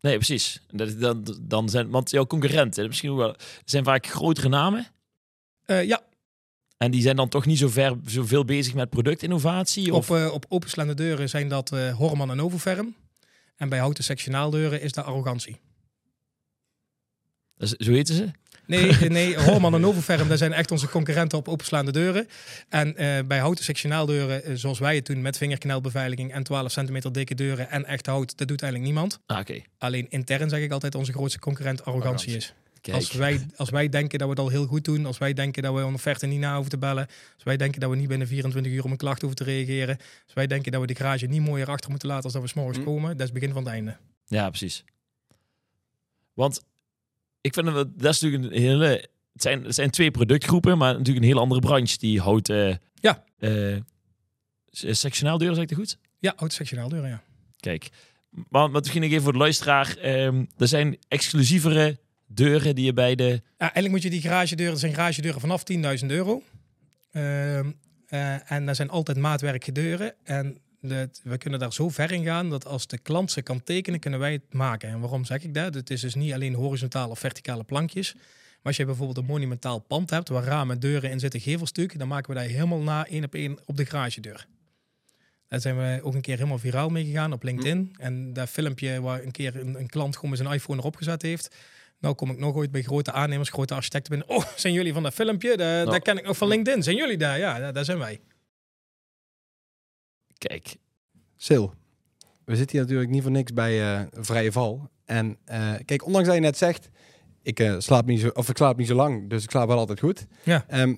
[0.00, 0.60] Nee, precies.
[0.70, 4.86] Dat, dan, dan zijn, want jouw concurrenten, misschien ook wel, zijn vaak grotere namen.
[5.64, 6.02] Eh, ja,
[6.76, 9.94] En die zijn dan toch niet zo ver, zoveel bezig met productinnovatie?
[9.94, 12.94] Of, op, eh, op openslaande deuren zijn dat eh Horman en Novoferm.
[13.56, 15.60] En bij houten sectionaaldeuren is dat arrogantie.
[17.58, 18.30] Zo heten ze?
[18.66, 22.28] Nee, nee Horman en Novoferm, dat zijn echt onze concurrenten op openslaande deuren.
[22.68, 27.12] En eh, bij houten sectionaaldeuren, eh, zoals wij het doen met vingerknelbeveiliging en 12 centimeter
[27.12, 29.20] dikke deuren en echt hout, dat doet eigenlijk niemand.
[29.26, 29.46] Ah.
[29.78, 32.54] Alleen intern zeg ik altijd onze grootste concurrent arrogantie is.
[32.86, 32.96] Kijk.
[32.98, 35.62] Als wij, als wij denken dat we het al heel goed doen, als wij denken
[35.62, 38.08] dat we een offerte niet na hoeven te bellen, als wij denken dat we niet
[38.08, 40.94] binnen 24 uur op een klacht hoeven te reageren, als wij denken dat we de
[40.94, 42.84] garage niet mooier achter moeten laten als dat we s'morgens Hm.
[42.84, 43.96] komen, dat is het begin van het einde.
[44.26, 44.84] Ja, precies.
[46.34, 46.62] Want
[47.40, 48.86] ik vind dat dat is natuurlijk een hele.
[49.32, 51.98] Het zijn, het zijn twee productgroepen, maar natuurlijk een heel andere branche.
[51.98, 52.48] Die houdt.
[52.48, 53.24] eh Ja.
[53.38, 53.76] eh,
[54.70, 55.98] sectionaal deuren, zeg ik het goed?
[56.18, 57.22] Ja, houten sectionaaldeuren, ja.
[57.60, 57.88] Kijk.
[58.30, 59.96] Maar, maar misschien nog even voor de luisteraar.
[59.96, 63.28] ehm, er zijn exclusievere deuren die je bij de.
[63.30, 66.42] Ja, eigenlijk moet je die garagedeuren, dat zijn garagedeuren vanaf 10.000 euro.
[67.12, 67.70] Ehm,
[68.06, 70.14] eh, en dat zijn altijd maatwerk deuren.
[70.24, 73.62] En dat, we kunnen daar zo ver in gaan dat als de klant ze kan
[73.62, 74.88] tekenen, kunnen wij het maken.
[74.88, 75.74] En waarom zeg ik dat?
[75.74, 78.14] Het is dus niet alleen horizontale of verticale plankjes.
[78.14, 81.98] Maar als je bijvoorbeeld een monumentaal pand hebt waar ramen en deuren in zitten, gevelstuk,
[81.98, 84.46] dan maken we daar helemaal na één op één op de garagedeur.
[85.48, 87.94] Daar zijn we ook een keer helemaal viraal mee gegaan op LinkedIn.
[87.98, 91.22] En dat filmpje waar een keer een, een klant gewoon met zijn iPhone erop gezet
[91.22, 91.56] heeft.
[91.98, 94.36] Nou kom ik nog ooit bij grote aannemers, grote architecten binnen.
[94.36, 95.56] Oh, zijn jullie van dat filmpje?
[95.56, 95.84] Da- Nou.
[95.90, 96.82] Dat ken ik nog van LinkedIn.
[96.82, 97.38] Zijn jullie daar?
[97.38, 98.20] Ja, daar, daar zijn wij.
[100.38, 100.76] Kijk.
[101.46, 101.64] Sil,
[102.44, 104.90] we zitten hier natuurlijk niet voor niks bij eh, Vrije Val.
[105.04, 106.88] En eh, kijk, ondanks dat je net zegt,
[107.42, 109.78] ik, eh, slaap niet zo, of ik slaap niet zo lang, dus ik slaap wel
[109.78, 110.26] altijd goed.
[110.42, 110.64] Ja.
[110.68, 110.94] Ehm,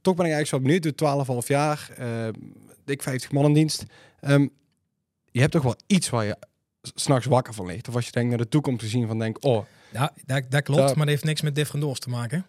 [0.00, 0.94] toch ben ik eigenlijk zo benieuwd, doe
[1.42, 2.28] 12,5 jaar, eh,
[2.84, 3.84] dik 50 man in dienst.
[4.20, 4.46] Ehm,
[5.30, 6.36] je hebt toch wel iets waar je
[6.82, 7.88] s'nachts wakker van ligt?
[7.88, 10.62] Of als je denkt naar de toekomst te zien van denk, oh, Ja, dat, dat
[10.62, 10.86] klopt, Ja.
[10.86, 12.46] maar dat heeft niks met different te maken.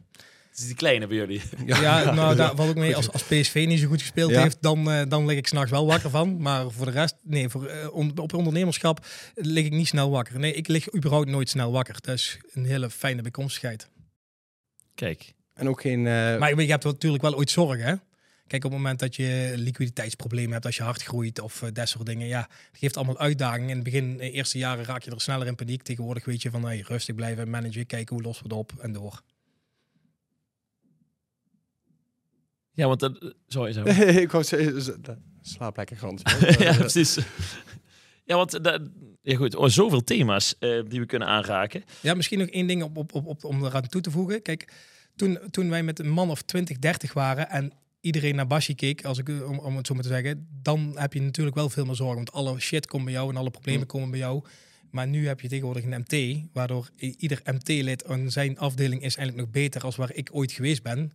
[0.50, 1.42] Het is die kleine bij jullie.
[1.66, 2.96] Ja, nou, daar valt ook mee.
[2.96, 4.42] Als, als PSV niet zo goed gespeeld Ja.
[4.42, 6.42] heeft, dan, eh, dan lig ik s'nachts wel wakker van.
[6.42, 9.06] Maar voor de rest, nee, voor, on- op ondernemerschap
[9.36, 10.40] lig ik niet snel wakker.
[10.40, 11.96] Nee, ik lig überhaupt nooit snel wakker.
[12.02, 13.90] Dat is een hele fijne bijkomstigheid.
[14.96, 15.34] Kijk.
[15.54, 16.00] en ook geen...
[16.08, 17.94] eh, Maar je hebt natuurlijk wel ooit zorgen, hè?
[18.52, 21.90] Kijk, op het moment dat je liquiditeitsproblemen hebt, als je hard groeit of eh, dat
[21.90, 22.40] soort dingen, ja,
[22.72, 23.70] het geeft allemaal uitdagingen.
[23.70, 25.82] In het begin, de eerste jaren raak je er sneller in paniek.
[25.84, 28.92] Tegenwoordig weet je van, hey, rustig blijven, managen, kijken hoe lossen we het op en
[28.92, 29.22] door.
[32.72, 33.36] Ja, want dat.
[33.48, 33.84] Sorry, zo.
[34.26, 34.96] ik wou zeggen, z-
[35.42, 36.22] slaap lekker Frans.
[36.60, 37.18] ja, precies.
[38.26, 38.82] Ja, want dat,
[39.22, 41.84] ja, goed, oh, zoveel thema's eh, die we kunnen aanraken.
[42.02, 44.42] Ja, misschien nog één ding op, op, op, op, om eraan toe te voegen.
[44.42, 44.74] Kijk,
[45.16, 49.06] toen, toen wij met een man of 20, 30 waren en iedereen naar Bashi keek,
[49.06, 51.70] als ik, eh, om, om het zo maar te zeggen, dan heb je natuurlijk wel
[51.70, 52.16] veel meer zorgen.
[52.16, 53.88] Want alle shit komt bij jou en alle problemen Mm.
[53.88, 54.44] komen bij jou.
[54.92, 59.48] Maar nu heb je tegenwoordig een MT, waardoor ieder MT-lid aan zijn afdeling is eigenlijk
[59.48, 61.12] nog beter als waar ik ooit geweest ben.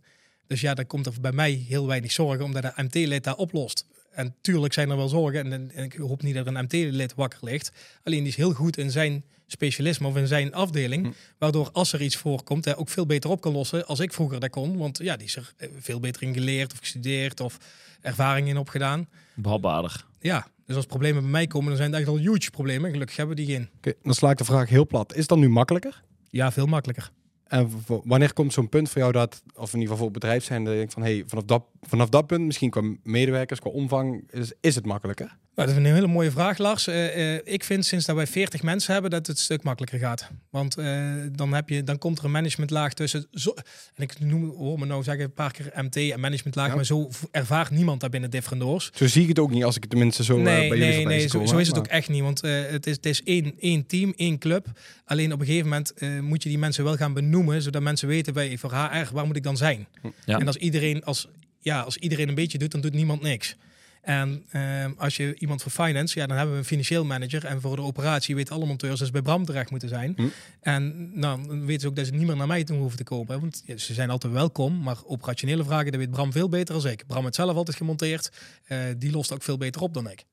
[0.47, 3.85] Dus ja, dan komt er bij mij heel weinig zorgen, omdat de MT-lid daar oplost.
[4.11, 5.51] En tuurlijk zijn er wel zorgen.
[5.51, 7.71] En, en ik hoop niet dat er een MT-lid wakker ligt.
[8.03, 11.05] Alleen die is heel goed in zijn specialisme of in zijn afdeling.
[11.05, 11.11] Hm.
[11.37, 14.39] Waardoor als er iets voorkomt, hij ook veel beter op kan lossen als ik vroeger
[14.39, 14.77] dat kon.
[14.77, 17.57] Want ja, die is er eh, veel beter in geleerd of gestudeerd of
[18.01, 19.07] ervaring in opgedaan.
[19.35, 20.05] Behapbaarder.
[20.19, 22.91] Ja, dus als problemen bij mij komen, dan zijn het echt al huge problemen.
[22.91, 23.69] Gelukkig hebben we die geen.
[23.77, 25.11] Oké, dan sla ik de vraag heel plat.
[25.13, 26.03] Is het dan nu makkelijker?
[26.29, 27.11] Ja, veel makkelijker.
[27.47, 30.43] En wanneer komt zo'n punt voor jou dat, of in ieder geval voor het bedrijf
[30.43, 33.69] zijn, dat je denkt van, hey, vanaf dat, vanaf dat punt, misschien qua medewerkers, qua
[33.69, 35.37] omvang, is, is het makkelijker?
[35.57, 36.87] Dat is een hele mooie vraag, Lars.
[36.87, 39.99] Eh, eh, ik vind sinds dat wij 40 mensen hebben, dat het een stuk makkelijker
[39.99, 40.29] gaat.
[40.49, 43.27] Want eh, dan, heb je, dan komt er een managementlaag tussen.
[43.31, 43.53] Zo,
[43.95, 46.75] en ik noem, hoor me nou zeggen, een paar keer MT en managementlaag, Ja.
[46.75, 48.89] maar zo ervaart niemand daar binnen Different Doors.
[48.93, 51.05] Zo zie ik het ook niet als ik het tenminste zo nee, bij jullie nee,
[51.05, 52.21] nee, zo, zo is het maar- ook echt niet.
[52.21, 54.67] Want eh, het is, het is één, één team, één club.
[55.05, 58.07] Alleen op een gegeven moment eh, moet je die mensen wel gaan benoemen, zodat mensen
[58.07, 59.87] weten bij voor HR, waar moet ik dan zijn?
[60.25, 60.39] Ja.
[60.39, 61.27] En als iedereen, als,
[61.59, 63.55] ja, als iedereen een beetje doet, dan doet niemand niks.
[64.01, 67.45] En ehm, als je iemand voor finance, ja, dan hebben we een financieel manager.
[67.45, 70.13] En voor de operatie weten alle monteurs dat ze bij Bram terecht moeten zijn.
[70.15, 70.27] Hm.
[70.61, 73.03] En nou, dan weten ze ook dat ze niet meer naar mij toe hoeven te
[73.03, 73.33] komen.
[73.33, 76.81] hè, Want ja, ze zijn altijd welkom, maar operationele vragen, dat weet Bram veel beter
[76.81, 77.03] dan ik.
[77.07, 78.31] Bram heeft zelf altijd gemonteerd.
[78.63, 80.23] Eh, die lost ook veel beter op dan ik.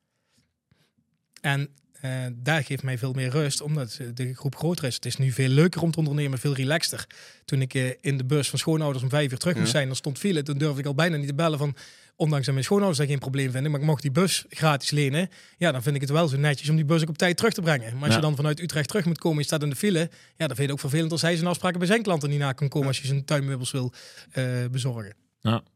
[1.41, 1.69] En
[2.01, 4.95] eh, daar geeft mij veel meer rust, omdat de groep groter is.
[4.95, 7.05] Het is nu veel leuker om te ondernemen, veel relaxter.
[7.45, 9.71] Toen ik eh, in de bus van schoonouders om vijf uur terug moest Ja.
[9.73, 10.43] zijn, dan stond file.
[10.43, 11.75] Toen durfde ik al bijna niet te bellen van,
[12.15, 15.29] ondanks dat mijn schoonouders dat geen probleem vinden, maar ik mocht die bus gratis lenen.
[15.57, 17.53] Ja, dan vind ik het wel zo netjes om die bus ook op tijd terug
[17.53, 17.93] te brengen.
[17.93, 18.15] Maar als Ja.
[18.15, 20.07] je dan vanuit Utrecht terug moet komen, je staat in de file, ja,
[20.37, 22.51] dan vind je het ook vervelend als hij zijn afspraken bij zijn klanten niet na
[22.53, 23.93] kan komen als je zijn tuinmeubels wil
[24.31, 25.15] eh, bezorgen.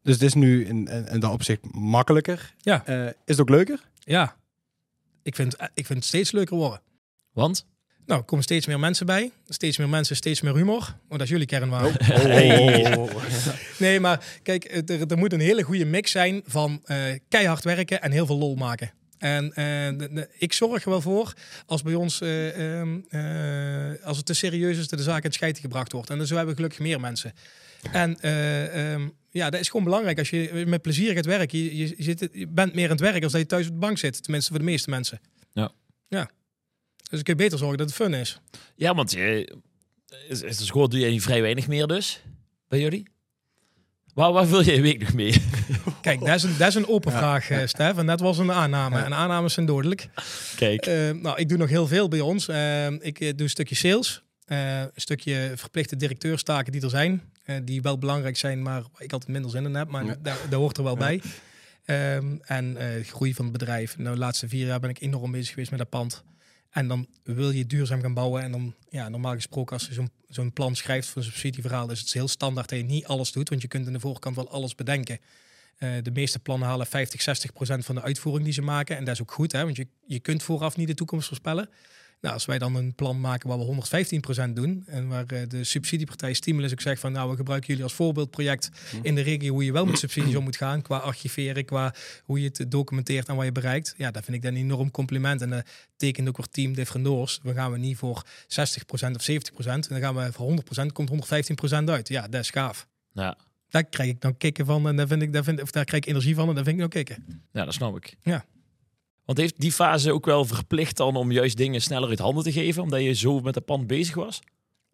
[0.02, 2.54] Dus het is nu in, in, in dat opzicht makkelijker.
[2.58, 2.86] Ja.
[2.86, 3.80] Eh, is het ook leuker?
[4.00, 4.36] Ja,
[5.24, 6.82] ik vind, ik vind het steeds leuker worden.
[7.34, 7.66] Want?
[8.10, 9.32] Nou, er komen steeds meer mensen bij.
[9.48, 10.96] Steeds meer mensen, steeds meer humor.
[11.04, 12.00] Oh, dat is jullie kernwaarde.
[12.98, 13.24] Oh.
[13.78, 16.98] Nee, maar kijk, er, er moet een hele goede mix zijn van eh,
[17.30, 18.92] keihard werken en heel veel lol maken.
[19.18, 19.54] En eh,
[19.98, 21.34] de- de- ik zorg er wel voor
[21.66, 25.24] als bij ons, eh, ehm, eh, als het te serieus is, dat de zaak in
[25.24, 26.10] het scheiden gebracht wordt.
[26.10, 27.34] En dan zo hebben we gelukkig meer mensen.
[27.92, 30.18] En eh, ehm, ja, dat is gewoon belangrijk.
[30.20, 33.00] Als je met plezier gaat werken, je, je, je zit, je bent meer aan het
[33.00, 34.24] werk als dat je thuis op de bank zit.
[34.24, 35.20] Tenminste, voor de meeste mensen.
[35.52, 35.72] Ja.
[36.08, 36.30] Ja.
[37.10, 38.40] Dus ik kun je beter zorgen dat het fun is.
[38.76, 39.56] Ja, want je,
[40.28, 42.22] is, is de school doe je vrij weinig meer dus,
[42.68, 43.08] bij jullie?
[44.14, 45.34] Waar, waar wil je een week nog mee?
[46.02, 47.98] Kijk, dat is een, dat is een open vraag, eh Stef.
[47.98, 49.00] En dat was een aanname.
[49.02, 50.10] En aannames zijn dodelijk.
[50.56, 50.86] Kijk.
[50.86, 52.48] Eh, nou, ik doe nog heel veel bij ons.
[52.48, 54.24] Eh, ik eh, doe een stukje sales.
[54.46, 57.22] eh, een stukje verplichte directeurstaken die er zijn.
[57.44, 59.88] eh, die wel belangrijk zijn, maar ik altijd minder zin in heb.
[59.88, 60.16] Maar Ja.
[60.22, 61.22] daar, daar hoort er wel bij.
[61.86, 63.98] Ehm, en eh, groei van het bedrijf.
[63.98, 66.24] Nou, de laatste vier jaar ben ik enorm bezig geweest met dat pand.
[66.70, 68.44] En dan wil je duurzaam gaan bouwen.
[68.44, 72.00] En dan, ja, normaal gesproken, als je zo'n zo'n plan schrijft voor een subsidieverhaal, is
[72.00, 73.50] het heel standaard dat je niet alles doet.
[73.50, 75.20] Want je kunt in de voorkant wel alles bedenken.
[75.78, 78.98] Eh, de meeste plannen halen 50, 60 procent van de uitvoering die ze maken.
[78.98, 81.70] En dat is ook goed, hè, want je, je kunt vooraf niet de toekomst voorspellen.
[82.22, 85.42] Nou, als wij dan een plan maken waar we 115 procent doen en waar eh,
[85.48, 88.70] de subsidiepartij Stimulus ook zegt van nou, we gebruiken jullie als voorbeeldproject
[89.02, 91.94] in de regio hoe je wel met subsidies om moet gaan, qua archiveren, qua
[92.24, 93.94] hoe je het documenteert en wat je bereikt.
[93.98, 95.42] Ja, dat vind ik dan een enorm compliment.
[95.42, 95.66] En dat
[95.96, 97.40] tekent ook weer team Differendors.
[97.44, 99.90] Dan gaan we niet voor 60 procent of 70 procent.
[99.90, 102.08] Dan gaan we voor 100 procent, komt 115 procent uit.
[102.08, 102.88] Ja, dat is gaaf.
[103.14, 103.38] Ja,
[103.70, 106.04] Daar krijg ik dan kicken van en daar, vind ik, daar, vind, of daar krijg
[106.04, 107.42] ik energie van en daar vind ik nou kicken.
[107.52, 108.16] ja, dat snap ik.
[108.22, 108.46] Ja.
[109.30, 112.52] Want heeft die fase ook wel verplicht dan om juist dingen sneller uit handen te
[112.52, 114.40] geven, omdat je zo met de pand bezig was?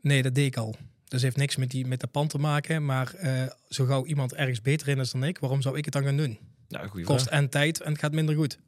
[0.01, 0.75] Nee, dat deed ik al.
[1.07, 2.85] Dus heeft niks met, die, met de pand te maken.
[2.85, 5.93] Maar eh, zo gauw iemand ergens beter in is dan ik, waarom zou ik het
[5.93, 6.37] dan gaan doen?
[6.67, 8.59] Ja, goede Kost en tijd en het gaat minder goed.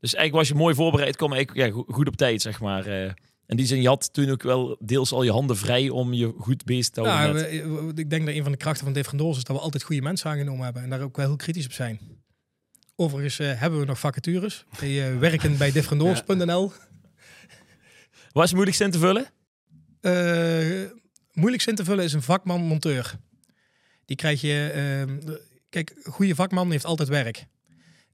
[0.00, 2.86] Dus eigenlijk was je mooi voorbereid, kwam eigenlijk ja, go- goed op tijd, zeg maar.
[2.86, 3.10] eh.
[3.46, 6.32] En die zin, je had toen ook wel deels al je handen vrij om je
[6.38, 7.34] goed bezig te houden.
[7.42, 9.56] Nou, met- we- we- ik denk dat een van de krachten van Differendors is dat
[9.56, 10.82] we altijd goede mensen aangenomen hebben.
[10.82, 12.00] En daar ook wel heel kritisch op zijn.
[12.96, 14.64] Overigens eh, hebben we nog vacatures.
[14.80, 16.72] Die eh, werken bij differendors.nl.
[18.32, 19.26] Wat is het moeilijkst in te vullen?
[20.00, 20.90] Eh,
[21.32, 23.18] moeilijkst in te vullen is een vakman monteur.
[24.04, 24.70] Die krijg je.
[24.74, 25.36] ehm,
[25.68, 27.46] kijk, een goede vakman heeft altijd werk.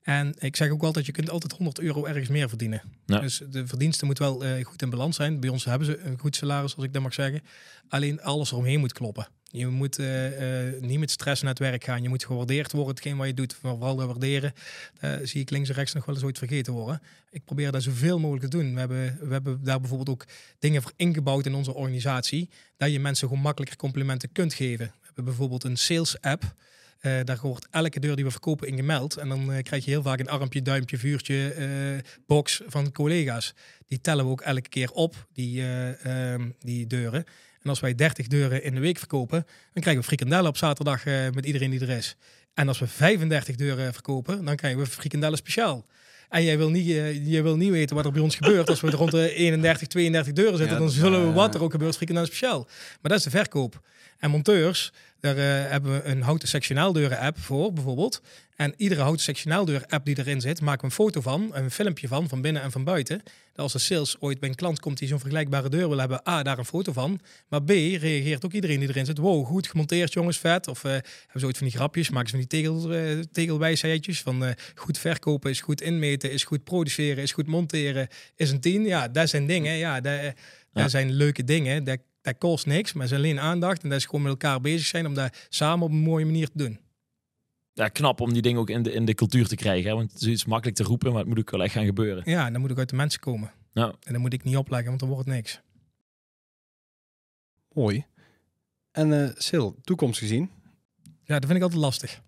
[0.03, 2.83] En ik zeg ook altijd, je kunt altijd 100 euro ergens meer verdienen.
[3.07, 3.19] Ja.
[3.19, 5.41] Dus de verdiensten moet wel goed in balans zijn.
[5.41, 7.43] Bij ons hebben ze een goed salaris, als ik dat mag zeggen.
[7.89, 9.29] Alleen alles eromheen moet kloppen.
[9.53, 12.03] Je moet eh, eh, niet met stress naar het werk gaan.
[12.03, 13.55] Je moet gewaardeerd worden, hetgeen wat je doet.
[13.55, 14.53] Vooral de waarderen.
[15.23, 17.03] zie ik links en rechts nog wel eens ooit vergeten worden.
[17.31, 18.73] Ik probeer dat zoveel mogelijk te doen.
[18.73, 20.27] We hebben, we hebben daar bijvoorbeeld ook
[20.59, 22.49] dingen voor ingebouwd in onze organisatie.
[22.77, 24.87] Dat je mensen gewoon makkelijker complimenten kunt geven.
[24.87, 26.55] We hebben bijvoorbeeld een sales app.
[26.99, 29.17] Eh, daar wordt elke deur die we verkopen in gemeld.
[29.17, 31.55] En dan krijg je heel vaak een armpje, duimpje, vuurtje,
[32.27, 33.55] box van collega's.
[33.93, 37.25] Die tellen we ook elke keer op, die, eh, ehm, die deuren.
[37.63, 41.05] En als wij 30 deuren in de week verkopen, dan krijgen we frikandellen op zaterdag
[41.05, 42.17] eh, met iedereen die er is.
[42.55, 45.87] En als we 35 deuren verkopen, dan krijgen we frikandellen speciaal.
[46.29, 48.69] En jij wil, niet, eh, jij wil niet weten wat er bij ons gebeurt.
[48.69, 51.63] Als we er rond de 31, 32 deuren zitten, Ja, dan zullen we wat er
[51.63, 52.65] ook gebeurt, frikandellen speciaal.
[53.01, 53.81] Maar dat is de verkoop.
[54.19, 54.93] En monteurs,
[55.23, 58.23] daar eh, hebben we een houten sectionaaldeuren app voor, bijvoorbeeld.
[58.57, 62.09] En iedere houten sectionaaldeur app die erin zit, maken we een foto van, een filmpje
[62.09, 63.23] van, van binnen en van buiten.
[63.53, 66.29] Dat als de sales ooit bij een klant komt die zo'n vergelijkbare deur wil hebben,
[66.29, 67.21] A, daar een foto van.
[67.49, 69.19] Maar B, reageert ook iedereen die erin zit.
[69.19, 70.69] Wow, goed gemonteerd jongens, vet.
[70.69, 74.21] Of eh, hebben ze ooit van die grapjes, maken ze van die tegel, eh, tegelwijsheidjes.
[74.21, 78.85] Van goed verkopen is goed inmeten, is goed produceren, is goed monteren, is een tien.
[78.85, 79.77] Ja, dat zijn dingen.
[79.77, 80.21] Ja, dat,
[80.73, 81.85] dat zijn leuke dingen.
[81.85, 83.83] Dat, dat kost niks, maar het is alleen aandacht.
[83.83, 86.47] En dat is gewoon met elkaar bezig zijn om dat samen op een mooie manier
[86.51, 86.79] te doen.
[87.75, 89.91] Ja, knap om die dingen ook in de, in de cultuur te krijgen.
[89.91, 89.97] Hè?
[89.97, 92.23] Want het is iets makkelijk te roepen, maar het moet ook wel echt gaan gebeuren.
[92.27, 93.53] Ja, dan moet ook uit de mensen komen.
[93.73, 95.61] Nou, En dan moet ik niet opleggen, want dan wordt het niks.
[97.73, 98.05] Mooi.
[98.91, 100.51] En eh Sil, toekomst gezien?
[101.25, 102.21] Ja, dat vind ik altijd lastig.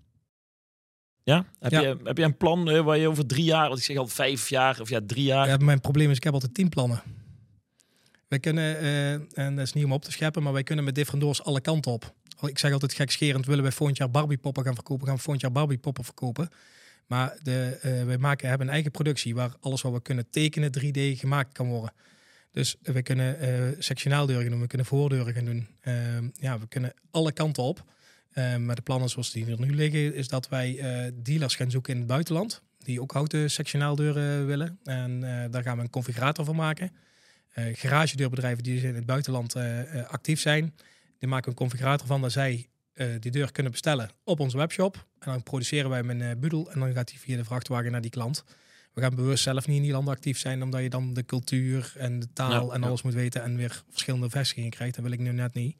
[1.22, 1.46] ja?
[1.58, 1.80] Heb, Ja.
[1.80, 4.06] Je, heb je een plan eh, waar je over drie jaar, want ik zeg al
[4.06, 5.48] vijf jaar of ja, drie jaar.
[5.48, 7.02] Ja, mijn probleem is, ik heb altijd tien plannen.
[8.34, 10.94] Wij kunnen, eh, en dat is niet om op te scheppen, maar wij kunnen met
[10.94, 12.14] Differendors alle kanten op.
[12.40, 15.42] Ik zeg altijd gekscherend, willen wij volgend jaar Barbie poppen gaan verkopen, gaan we volgend
[15.42, 16.48] jaar Barbie poppen verkopen.
[17.06, 20.70] Maar de, uh, wij maken, hebben een eigen productie waar alles wat we kunnen tekenen
[20.72, 21.92] 3D gemaakt kan worden.
[22.50, 25.66] Dus we kunnen uh, sectionaaldeuren doen, we kunnen voordeuren gaan doen.
[26.32, 27.84] Ja, we kunnen alle kanten op.
[28.34, 30.80] Maar de plannen zoals die er nu liggen, is dat wij
[31.14, 32.62] dealers gaan zoeken in het buitenland.
[32.78, 34.78] Die ook houten sectionaaldeuren willen.
[34.84, 35.20] En
[35.50, 36.90] daar gaan we een configurator van maken.
[37.54, 39.56] Garagedeurbedrijven die in het buitenland
[40.06, 40.74] actief zijn,
[41.18, 42.68] die maken een configurator van dat zij
[43.20, 45.06] die deur kunnen bestellen op onze webshop.
[45.18, 48.00] En dan produceren wij hem in Budel en dan gaat hij via de vrachtwagen naar
[48.00, 48.44] die klant
[48.94, 51.92] we gaan bewust zelf niet in die landen actief zijn, omdat je dan de cultuur
[51.96, 54.94] en de taal en alles moet weten en weer verschillende vestigingen krijgt.
[54.94, 55.76] Dat wil ik nu net niet.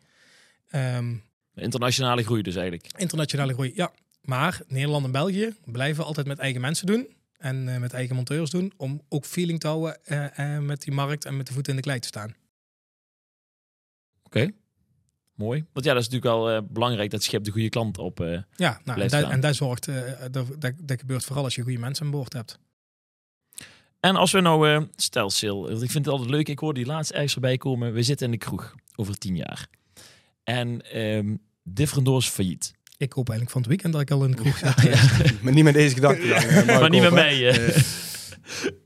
[0.73, 1.23] Um,
[1.55, 2.87] internationale groei dus eigenlijk.
[2.97, 3.93] Internationale groei, ja.
[4.21, 7.07] Maar Nederland en België blijven altijd met eigen mensen doen
[7.45, 10.93] en uh, met eigen monteurs doen, om ook feeling te houden uh, uh, met die
[10.93, 12.35] markt en met de voeten in de klei te staan.
[14.23, 14.51] Oké.
[15.35, 15.65] Mooi.
[15.73, 18.19] Want ja, dat is natuurlijk wel belangrijk dat schip de goede klant op.
[18.57, 19.89] ja, nou, en, daar, en daar zorgt,
[20.31, 22.59] dat, dat, dat gebeurt vooral als je goede mensen aan boord hebt.
[24.01, 26.87] En als we nou, uh, stel Sil, ik vind het altijd leuk, ik hoor die
[26.87, 27.93] laatste ergens erbij komen.
[27.93, 29.67] We zitten in de kroeg over tien jaar.
[30.45, 32.75] En um, Differendoors failliet.
[32.97, 34.59] Ik hoop eigenlijk van het weekend dat ik al in de kroeg
[35.19, 35.43] zit.
[35.43, 36.65] maar niet met deze gedachte.
[36.67, 37.39] maar niet met mij.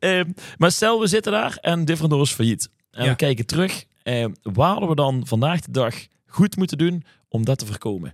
[0.01, 0.25] Uh.
[0.59, 2.69] maar stel, we zitten daar en Differendoors failliet.
[2.91, 3.85] En we kijken terug.
[4.05, 5.95] Uh, waar hadden we dan vandaag de dag
[6.27, 8.13] goed moeten doen om dat te voorkomen?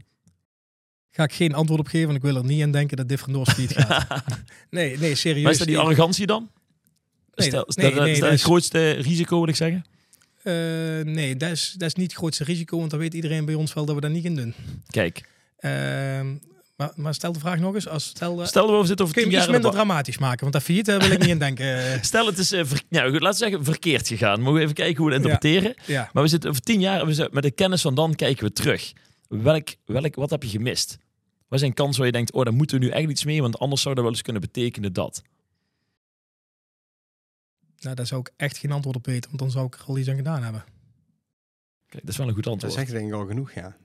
[1.11, 3.53] Ga ik geen antwoord op geven, want ik wil er niet aan denken dat Differendoors
[3.53, 4.25] failliet gaat.
[4.71, 5.43] nee, nee, serieus.
[5.43, 6.51] Maar is dat die arrogantie dan?
[7.35, 9.85] Nee, Stel, nee, dat, nee, dat, het grootste risico, wil ik zeggen?
[10.43, 10.55] Uh,
[11.15, 13.73] nee, dat is, dat is niet het grootste risico, want dan weet iedereen bij ons
[13.73, 14.55] wel dat we dat niet in doen.
[14.91, 15.29] Kijk.
[15.65, 15.71] Uh,
[16.77, 17.89] maar, maar, stel de vraag nog eens.
[17.89, 19.43] Als, stel, uh, stel we zitten over tien jaar...
[19.43, 21.99] iets minder dramatisch maken, want dat failliet wil ik niet in denken.
[22.05, 24.41] stel het is, uh, ver, nou, laten we zeggen, verkeerd gegaan.
[24.41, 25.75] Mogen we even kijken hoe we het interpreteren.
[25.87, 26.11] Ja, ja.
[26.13, 28.93] Maar we zitten over tien jaar, we met de kennis van dan kijken we terug.
[29.29, 30.99] Welk, welk, wat heb je gemist?
[31.49, 33.59] Wat zijn kansen waar je denkt, oh, daar moeten we nu echt iets mee, want
[33.59, 35.23] anders zou dat wel eens kunnen betekenen dat.
[37.79, 39.99] Nou, daar zou ik echt geen antwoord op weten, want dan zou ik er al
[39.99, 40.65] iets aan gedaan hebben.
[41.87, 42.75] Kijk, dat is wel een goed antwoord.
[42.75, 43.77] Dat zegt denk ik al genoeg, ja.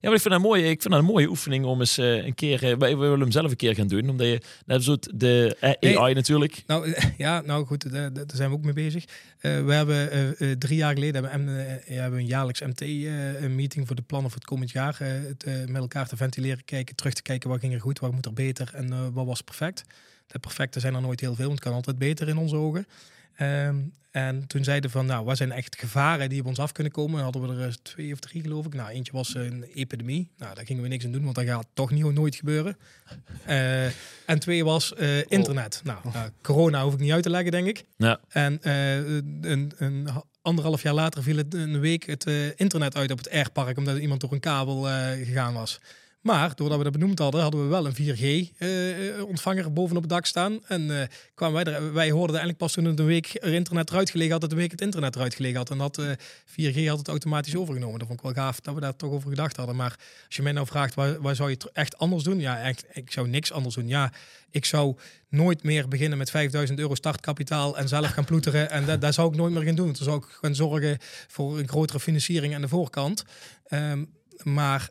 [0.00, 0.62] Ja, maar ik vind dat mooi.
[0.62, 2.64] Ik vind dat een mooie oefening om eens uh, een keer.
[2.64, 5.96] Uh, we willen hem zelf een keer gaan doen, omdat je net zo de uh,
[5.98, 6.62] AI natuurlijk.
[6.66, 9.04] Nou ja, nou goed, daar, daar zijn we ook mee bezig.
[9.40, 12.80] we hebben drie jaar geleden hebben we, hebben een jaarlijks MT
[13.48, 14.96] meeting voor de plannen voor het komend jaar.
[14.98, 18.26] het, met elkaar te ventileren, kijken, terug te kijken wat ging er goed, wat moet
[18.26, 19.84] er beter en wat was perfect.
[20.28, 22.86] De perfecte zijn er nooit heel veel, want het kan altijd beter in onze ogen.
[23.40, 26.92] Um, en toen zeiden van, nou, wat zijn echt gevaren die op ons af kunnen
[26.92, 27.22] komen?
[27.22, 28.74] hadden we er eh, twee of drie, geloof ik.
[28.74, 30.30] Nou, eentje was een epidemie.
[30.36, 32.76] Nou, daar gingen we niks aan doen, want dat gaat toch niet, nooit gebeuren.
[33.48, 33.84] Uh,
[34.26, 35.80] en twee was uh, internet.
[35.84, 37.84] Nou, nou, corona hoef ik niet uit te leggen, denk ik.
[37.96, 38.20] Ja.
[38.28, 40.08] En een, een,
[40.42, 42.26] anderhalf jaar later viel het een week het
[42.56, 44.82] internet uit op het airpark, omdat iemand door een kabel
[45.24, 45.80] gegaan was.
[46.20, 50.26] Maar doordat we dat benoemd hadden, hadden we wel een 4G-ontvanger uh, bovenop het dak
[50.26, 50.58] staan.
[50.66, 51.02] En uh,
[51.34, 54.40] kwamen wij wij hoorden eigenlijk pas toen het een week er internet eruit gelegen had,
[54.40, 55.70] dat een week het internet eruit gelegen had.
[55.70, 56.16] En dat uh, eh,
[56.74, 57.98] 4G had het automatisch overgenomen.
[57.98, 59.76] Dat vond ik wel gaaf dat we daar toch over gedacht hadden.
[59.76, 59.96] Maar
[60.26, 62.40] als je mij nou vraagt, waar, waar zou je het echt anders doen?
[62.40, 63.88] Ja, echt, ik zou niks anders doen.
[63.88, 64.12] Ja,
[64.50, 64.96] ik zou
[65.28, 68.70] nooit meer beginnen met 5000 euro startkapitaal en zelf gaan ploeteren.
[68.70, 69.86] En dat, zou ik nooit meer gaan doen.
[69.86, 70.98] Dan zou ik gaan zorgen
[71.28, 73.24] voor een grotere financiering aan de voorkant.
[73.70, 74.90] Um, maar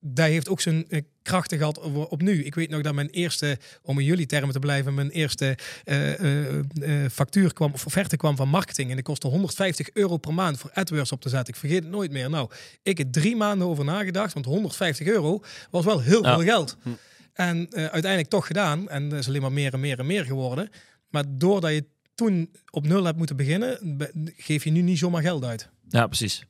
[0.00, 1.78] dat heeft ook zijn uh, krachten gehad
[2.08, 2.44] op, nu.
[2.44, 7.06] Ik weet nog dat mijn eerste, om in jullie termen te blijven, mijn eerste uh,
[7.12, 8.88] factuur kwam, of offerte kwam van marketing.
[8.88, 11.54] En die kostte 150 euro per maand voor AdWords op te zetten.
[11.54, 12.30] Ik vergeet het nooit meer.
[12.30, 12.50] Nou,
[12.82, 16.76] ik heb drie maanden over nagedacht, want 150 euro was wel heel veel geld.
[16.82, 16.88] Hm.
[17.32, 18.88] En uiteindelijk toch gedaan.
[18.88, 20.70] En dat is alleen maar meer en meer en meer geworden.
[21.08, 21.84] Maar doordat je
[22.14, 23.98] toen op nul hebt moeten beginnen,
[24.36, 25.68] geef je nu niet zomaar geld uit.
[25.88, 26.44] Ja, precies.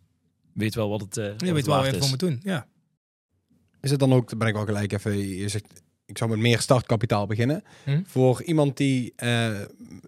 [0.53, 1.17] Weet wel wat het.
[1.17, 2.41] Uh, je weet wel wat je moet doen.
[2.43, 2.67] Ja.
[3.81, 6.61] Is het dan ook, ben ik wel gelijk even, je zegt, ik zou met meer
[6.61, 7.63] startkapitaal beginnen.
[7.85, 8.03] Hm?
[8.05, 9.61] Voor iemand die, uh,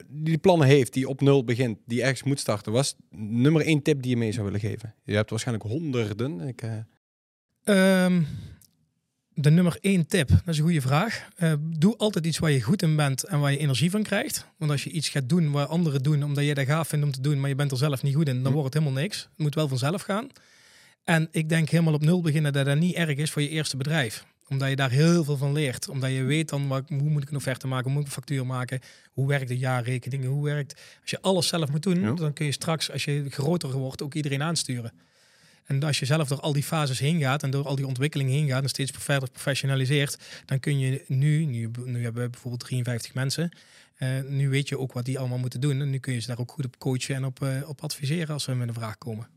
[0.09, 4.03] die plannen heeft, die op nul begint, die ergens moet starten, was nummer één tip
[4.03, 4.95] die je mee zou willen geven?
[5.05, 6.41] Je hebt waarschijnlijk honderden.
[6.41, 8.05] Ik, uh...
[8.05, 8.27] um,
[9.35, 11.29] de nummer één tip, dat is een goede vraag.
[11.39, 14.47] Uh, doe altijd iets waar je goed in bent en waar je energie van krijgt.
[14.57, 17.13] Want als je iets gaat doen waar anderen doen, omdat je dat gaaf vindt om
[17.13, 18.53] te doen, maar je bent er zelf niet goed in, dan hm.
[18.53, 19.23] wordt het helemaal niks.
[19.23, 20.29] Het moet wel vanzelf gaan.
[21.05, 23.77] En ik denk helemaal op nul beginnen dat dat niet erg is voor je eerste
[23.77, 24.25] bedrijf.
[24.49, 25.89] Omdat je daar heel veel van leert.
[25.89, 28.15] Omdat je weet dan wat, hoe moet ik een offerte maken, hoe moet ik een
[28.15, 28.81] factuur maken,
[29.13, 30.81] hoe werkt de jaarrekening, hoe werkt...
[31.01, 34.15] Als je alles zelf moet doen, dan kun je straks, als je groter wordt, ook
[34.15, 34.93] iedereen aansturen.
[35.65, 38.31] En als je zelf door al die fases heen gaat en door al die ontwikkeling
[38.31, 42.65] heen gaat en steeds verder professionaliseert, dan kun je nu, nu, nu hebben we bijvoorbeeld
[42.65, 43.51] 53 mensen,
[43.99, 45.81] uh, nu weet je ook wat die allemaal moeten doen.
[45.81, 48.29] En nu kun je ze daar ook goed op coachen en op, uh, op adviseren
[48.35, 49.29] als ze met een vraag komen.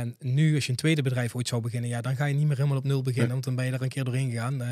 [0.00, 2.46] En nu, als je een tweede bedrijf ooit zou beginnen, ja, dan ga je niet
[2.46, 4.62] meer helemaal op nul beginnen, want dan ben je er een keer doorheen gegaan.
[4.62, 4.68] Uh,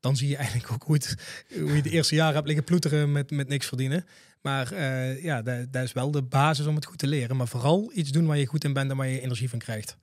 [0.00, 1.14] dan zie je eigenlijk ook hoe, het,
[1.60, 4.06] hoe je de eerste jaren hebt liggen ploeteren met, met niks verdienen.
[4.40, 7.36] Maar eh, ja, dat, dat is wel de basis om het goed te leren.
[7.36, 9.96] Maar vooral iets doen waar je goed in bent en waar je energie van krijgt.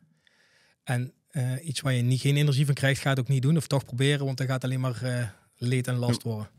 [0.83, 3.57] En eh, iets waar je niet, geen energie van krijgt, ga het ook niet doen.
[3.57, 6.49] Of toch proberen, want dan gaat alleen maar eh, leed en last worden.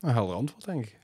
[0.00, 0.98] Een helder antwoord, denk ik.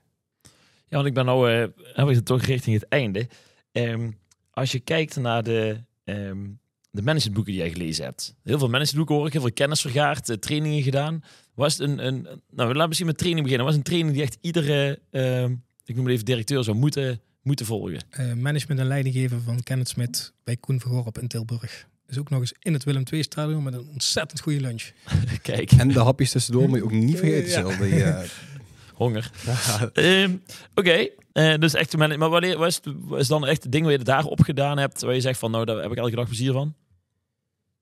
[0.89, 3.27] Ja, want ik ben nou, eh heb ik het toch richting het einde.
[3.71, 4.11] Ehm,
[4.51, 6.45] als je kijkt naar de, ehm,
[6.91, 8.35] de managementboeken die jij gelezen hebt.
[8.43, 11.23] Heel veel managementboeken hoor ik, heel veel kennis vergaard, eh, trainingen gedaan.
[11.55, 13.67] Was het een, een, nou laten we misschien met training beginnen.
[13.67, 15.51] Was een training die echt iedere, ehm,
[15.85, 17.99] ik noem het even directeur, zou moeten, moeten volgen?
[18.09, 21.87] Eh, management en leiding geven van Kenneth Smit bij Koen Vergorp in Tilburg.
[22.05, 24.83] Dus ook nog eens in het Willem II stadion met een ontzettend goede lunch.
[25.41, 27.77] Kijk, En de hapjes tussendoor moet je ook niet vergeten, Ja.
[27.77, 28.29] Die, eh,
[28.93, 29.31] honger.
[29.45, 30.35] ja, Ehm,
[30.75, 31.07] Oké,
[31.37, 34.25] eh, dus echt, maar wanneer was, het, was dan echt het ding waar je daar
[34.25, 36.75] op gedaan hebt, waar je zegt van, nou, daar heb ik elke dag plezier van?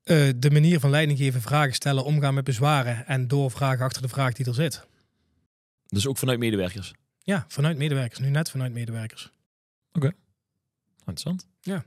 [0.03, 4.07] Eh, de manier van leiding geven, vragen stellen, omgaan met bezwaren en doorvragen achter de
[4.07, 4.85] vraag die er zit.
[5.87, 6.93] Dus ook vanuit medewerkers.
[7.23, 8.19] Ja, vanuit medewerkers.
[8.19, 9.29] Nu net vanuit medewerkers.
[10.97, 11.47] Interessant.
[11.61, 11.83] Ja.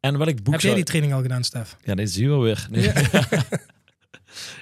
[0.00, 0.74] En welk boek Heb jij zou...
[0.74, 1.76] die training al gedaan, Stef?
[1.84, 2.66] Ja, dit zie je wel weer.
[2.70, 2.92] Nee.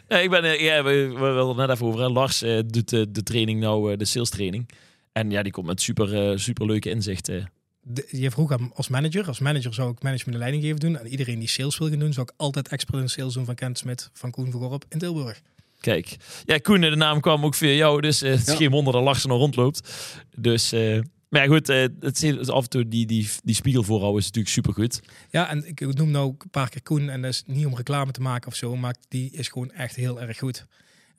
[0.09, 2.01] Nee, ik ben, eh, ja, we, we hadden het net even over.
[2.01, 2.09] hè.
[2.09, 4.69] Lars doet de training nou, de sales training.
[5.13, 7.51] En ja, die komt met super, eh, super leuke inzichten.
[7.83, 9.27] De- je vroeg aan als manager.
[9.27, 10.99] Als manager zou ik management en leiding geven doen.
[10.99, 13.55] En iedereen die sales wil gaan doen, zou ik altijd expert in sales doen van
[13.55, 15.41] Kent Smit, van Koen Vergorp in Tilburg.
[15.81, 18.01] Kijk, ja, Koen, de naam kwam ook via jou.
[18.01, 18.57] Dus eh, het is Ja.
[18.57, 19.91] geen wonder dat Lars er nog rondloopt.
[20.37, 23.83] Dus, eh, maar ja, goed, eh, het is af en toe die, die, die spiegel
[23.83, 25.01] voorhouden is natuurlijk super goed.
[25.31, 27.09] Ja, en ik noem nou ook een paar keer Koen.
[27.09, 29.97] En dat is niet om reclame te maken of zo, maar die is gewoon echt
[29.97, 30.67] heel erg goed.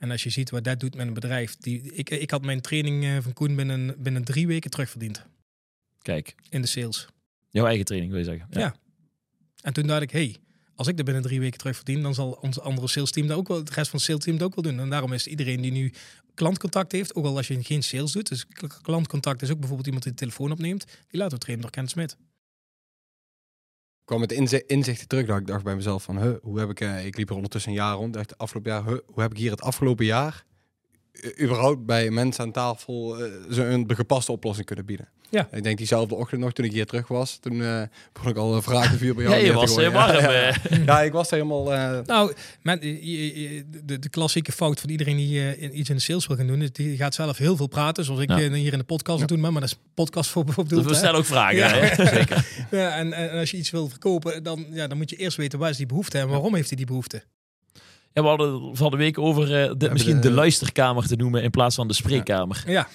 [0.03, 1.55] En als je ziet wat dat doet met een bedrijf.
[1.55, 5.25] Die, ik, ik had mijn training eh, van Koen binnen, binnen drie weken terugverdiend
[6.01, 7.07] Kijk, in de sales.
[7.49, 8.47] jouw eigen training wil je zeggen.
[8.49, 8.75] Ja.
[9.61, 10.35] En toen dacht ik, hey,
[10.75, 13.47] als ik dat binnen drie weken terugverdien, dan zal ons andere sales team dat ook
[13.47, 14.79] wel, het rest van het sales team dat ook wel doen.
[14.79, 15.93] En daarom is iedereen die nu
[16.33, 18.45] klantcontact heeft, ook al als je geen sales doet, dus
[18.81, 21.87] klantcontact is ook bijvoorbeeld iemand die de telefoon opneemt, die laten we trainen door Ken
[21.87, 22.17] Smit.
[24.05, 26.79] Kwam met inzi- inzichten terug dat ik dacht bij mezelf van, huh, hoe heb ik,
[26.79, 29.37] eh, ik liep er ondertussen een jaar rond, dacht afgelopen jaar, huh, hoe heb ik
[29.37, 30.45] hier het afgelopen jaar
[31.41, 35.07] überhaupt bij mensen aan tafel eh, zo'n de gepaste oplossing kunnen bieden.
[35.29, 35.47] Ja.
[35.51, 37.81] Ik denk diezelfde ochtend nog, toen ik hier terug was, toen eh
[38.13, 39.35] begon ik al een vragen vuur bij jou.
[39.35, 40.11] Ja, je was eh, warm.
[40.85, 41.05] Ja, eh.
[41.05, 41.73] Ik was helemaal...
[41.73, 46.01] eh, Nou, men, de, de klassieke fout van iedereen die eh, in- iets in de
[46.01, 48.39] sales wil gaan doen, is die gaat zelf heel veel praten, zoals ik Ja.
[48.39, 49.25] eh, hier in de podcast Ja.
[49.25, 50.85] doe, maar, maar dat is een podcast voor Dus bedoeld.
[50.85, 51.55] we stellen ook vragen.
[51.57, 51.67] Ja.
[51.73, 52.07] Hè?
[52.07, 52.45] Zeker.
[52.71, 55.59] Ja, en, en als je iets wil verkopen, dan, ja, dan moet je eerst weten
[55.59, 57.23] waar is die behoefte en waarom heeft hij die behoefte.
[58.13, 61.43] Ja, we hadden van de week over eh, dit misschien de, de- luisterkamer te noemen
[61.43, 62.63] in plaats van de spreekkamer.
[62.67, 62.87] Ja,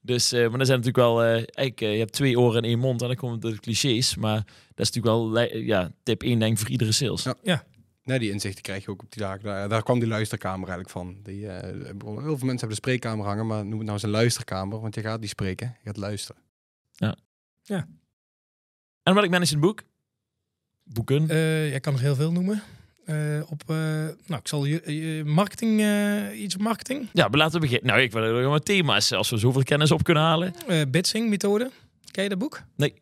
[0.00, 2.78] Dus, eh, maar er zijn natuurlijk wel, eh, eigenlijk, je hebt twee oren en één
[2.78, 4.16] mond en dan komen de clichés.
[4.16, 4.36] Maar
[4.74, 7.22] dat is natuurlijk wel ja, tip 1 denk ik voor iedere sales.
[7.42, 7.64] Ja.
[8.04, 9.42] Nee, die inzichten krijg je ook op die dagen.
[9.44, 11.16] Daar, daar kwam die luisterkamer eigenlijk van.
[11.22, 14.10] Die, eh, heel veel mensen hebben de spreekkamer hangen, maar noem het nou eens een
[14.10, 16.42] luisterkamer, want je gaat niet spreken, je gaat luisteren.
[19.02, 19.82] En welk managementboek?
[20.84, 21.28] Boeken.
[21.28, 22.62] Eh, jij kan er heel veel noemen.
[23.04, 23.16] Eh,
[23.48, 23.76] op, eh,
[24.26, 27.08] nou, ik zal je, je marketing, eh, iets op marketing.
[27.12, 27.86] Ja, maar laten we beginnen.
[27.86, 29.12] Nou, ik wil gewoon thema's.
[29.12, 30.54] Als we zoveel kennis op kunnen halen.
[30.68, 31.70] Eh Bitsing methode.
[32.10, 32.62] Ken je dat boek?
[32.76, 32.94] Nee.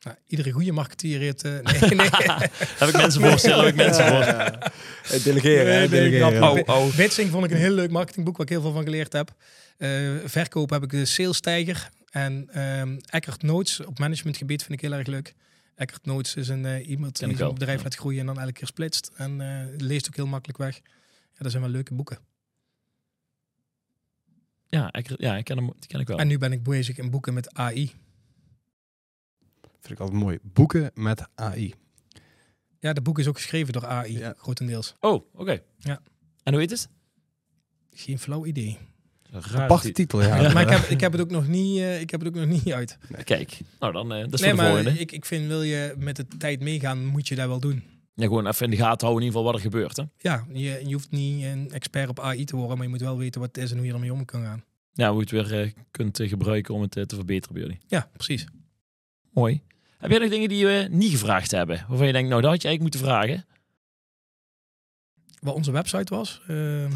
[0.00, 1.42] Nou, iedere goede marketeer heeft...
[1.44, 2.08] eh, nee, nee.
[2.78, 4.60] heb ik mensen voorstellen, heb ik mensen voorstellen.
[4.62, 6.42] Eh, Delegeren, Nee, hè, nee, delegeren.
[6.42, 6.96] Oh, oh.
[6.96, 9.34] Bitsing vond ik een heel leuk marketingboek waar ik heel veel van geleerd heb.
[9.76, 9.90] Eh,
[10.24, 11.88] verkoop heb ik de Sales Tiger.
[12.10, 15.34] En ehm Eckhart Notes op managementgebied vind ik heel erg leuk.
[15.80, 17.82] Eckhart Notes is een eh, iemand die zijn bedrijf ja.
[17.84, 19.10] laat groeien en dan elke keer splitst.
[19.14, 20.80] En eh, leest ook heel makkelijk weg.
[21.32, 22.18] Ja, dat zijn wel leuke boeken.
[24.66, 26.18] Ja, ik, ja ik ken hem, die ken ik wel.
[26.18, 27.92] En nu ben ik bezig in boeken met AI.
[29.80, 30.38] Vind ik altijd mooi.
[30.42, 31.74] Boeken met AI.
[32.78, 34.34] Ja, dat boek is ook geschreven door AI, Ja.
[34.36, 34.94] grotendeels.
[35.00, 35.62] Oh, oké.
[35.78, 36.02] Ja.
[36.42, 36.88] En hoe heet het?
[37.90, 38.78] Geen flauw idee.
[39.54, 40.52] Aparte titel, ja.
[40.52, 42.46] maar ik heb, ik heb het ook nog niet, eh, ik heb het ook nog
[42.46, 42.98] niet uit.
[43.24, 45.00] Kijk, nou dan, eh, dat is nee, voor de maar volgende.
[45.00, 47.82] ik, ik vind, wil je met de tijd meegaan, moet je dat wel doen.
[48.14, 49.96] Ja, gewoon even in de gaten houden in ieder geval wat er gebeurt.
[49.96, 50.02] Hè?
[50.16, 53.18] Ja, je, je hoeft niet een expert op AI te worden, maar je moet wel
[53.18, 54.64] weten wat het is en hoe je ermee om kan gaan.
[54.92, 57.78] Ja, hoe je het weer eh, kunt gebruiken om het te verbeteren bij jullie.
[57.86, 58.46] Ja, precies.
[59.32, 59.62] Mooi.
[59.98, 61.84] Heb jij nog dingen die we niet gevraagd hebben?
[61.88, 63.44] Waarvan je denkt, nou dat had je eigenlijk moeten vragen.
[65.40, 66.90] Wat onze website was, uh,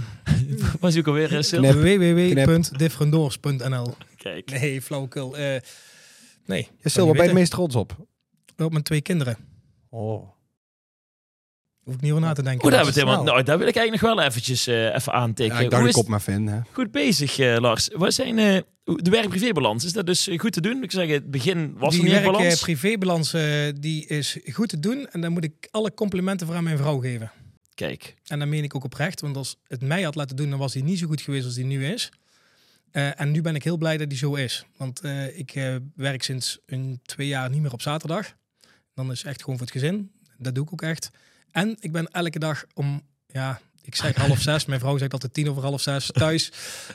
[0.80, 1.40] Was die ook alweer uh,
[1.70, 3.94] www.differendoors.nl.
[4.16, 4.50] Kijk.
[4.50, 5.36] Nee, flauwekul.
[5.36, 5.60] Eh
[6.46, 7.96] nee, Je Sil, waar ben je het meest trots op?
[8.56, 9.36] op mijn twee kinderen.
[9.90, 10.28] Oh.
[11.82, 12.60] Hoef ik niet over na te denken.
[12.60, 14.94] Hoe daar, hebben we het helemaal, nou, daar wil ik eigenlijk nog wel eventjes eh,
[14.94, 15.56] even aantikken.
[15.56, 16.58] Ja, ik dacht ik op maar vind, hè.
[16.72, 17.88] Goed bezig, eh, Lars.
[17.92, 19.84] Wat zijn eh, de werk-privébalans?
[19.84, 20.82] Is dat dus goed te doen?
[20.82, 22.54] Ik zeg, het begin was die er niet werk, balans.
[22.54, 23.42] eh, privébalans eh,
[23.80, 25.06] die is goed te doen.
[25.10, 27.30] En dan moet ik alle complimenten voor aan mijn vrouw geven.
[27.74, 29.20] Kijk, En dat meen ik ook oprecht.
[29.20, 31.54] Want als het mij had laten doen, dan was hij niet zo goed geweest als
[31.54, 32.10] hij nu is.
[32.90, 34.64] Eh, en nu ben ik heel blij dat hij zo is.
[34.76, 38.34] Want eh, ik eh, werk sinds een twee jaar niet meer op zaterdag.
[38.94, 40.10] Dan is echt gewoon voor het gezin.
[40.38, 41.10] Dat doe ik ook echt.
[41.50, 44.64] En ik ben elke dag om, ja, ik zeg half zes.
[44.64, 46.52] Mijn vrouw zegt altijd tien over half zes thuis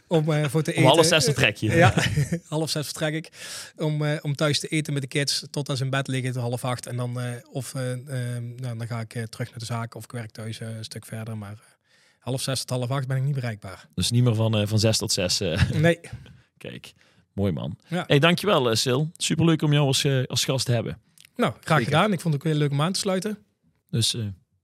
[0.07, 0.89] om eh, voor te om eten.
[0.89, 1.71] half zes vertrek je.
[1.75, 1.93] Ja,
[2.47, 3.29] half zes vertrek ik.
[3.77, 6.31] Om, eh, om thuis te eten met de kids tot als ze in bed liggen
[6.31, 6.85] tot half acht.
[6.87, 10.03] En dan, eh, of, eh, eh, nou, dan ga ik terug naar de zaak of
[10.03, 11.37] ik werk thuis een stuk verder.
[11.37, 11.57] Maar
[12.19, 13.87] half zes tot half acht ben ik niet bereikbaar.
[13.95, 15.39] Dus niet meer van, van zes tot zes.
[15.73, 15.99] Nee,
[16.57, 16.93] Kijk,
[17.33, 17.77] mooi man.
[17.87, 18.03] Ja.
[18.07, 19.01] Hey, dankjewel, Sil.
[19.17, 20.97] Superleuk om jou als, als gast te hebben.
[21.35, 21.93] nou, graag Zeker.
[21.93, 22.13] gedaan.
[22.13, 23.37] Ik vond het ook weer leuk om aan te sluiten.
[23.89, 24.15] Dus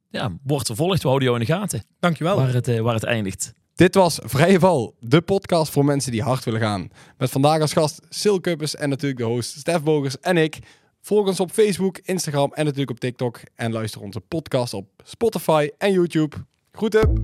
[0.10, 1.02] ja, wordt vervolgd.
[1.02, 1.84] We houden jou in de gaten.
[2.00, 2.36] Dankjewel.
[2.36, 3.54] Waar het, eh, waar het eindigt.
[3.76, 6.90] Dit was Vrije Val, de podcast voor mensen die hard willen gaan.
[7.18, 10.60] Met vandaag als gast Sil Kuppers en natuurlijk de host Stef Bogers en ik.
[11.02, 13.40] Volg ons op Facebook, Instagram en natuurlijk op TikTok.
[13.56, 16.36] En luister onze podcast op Spotify en YouTube.
[16.72, 17.24] Groeten!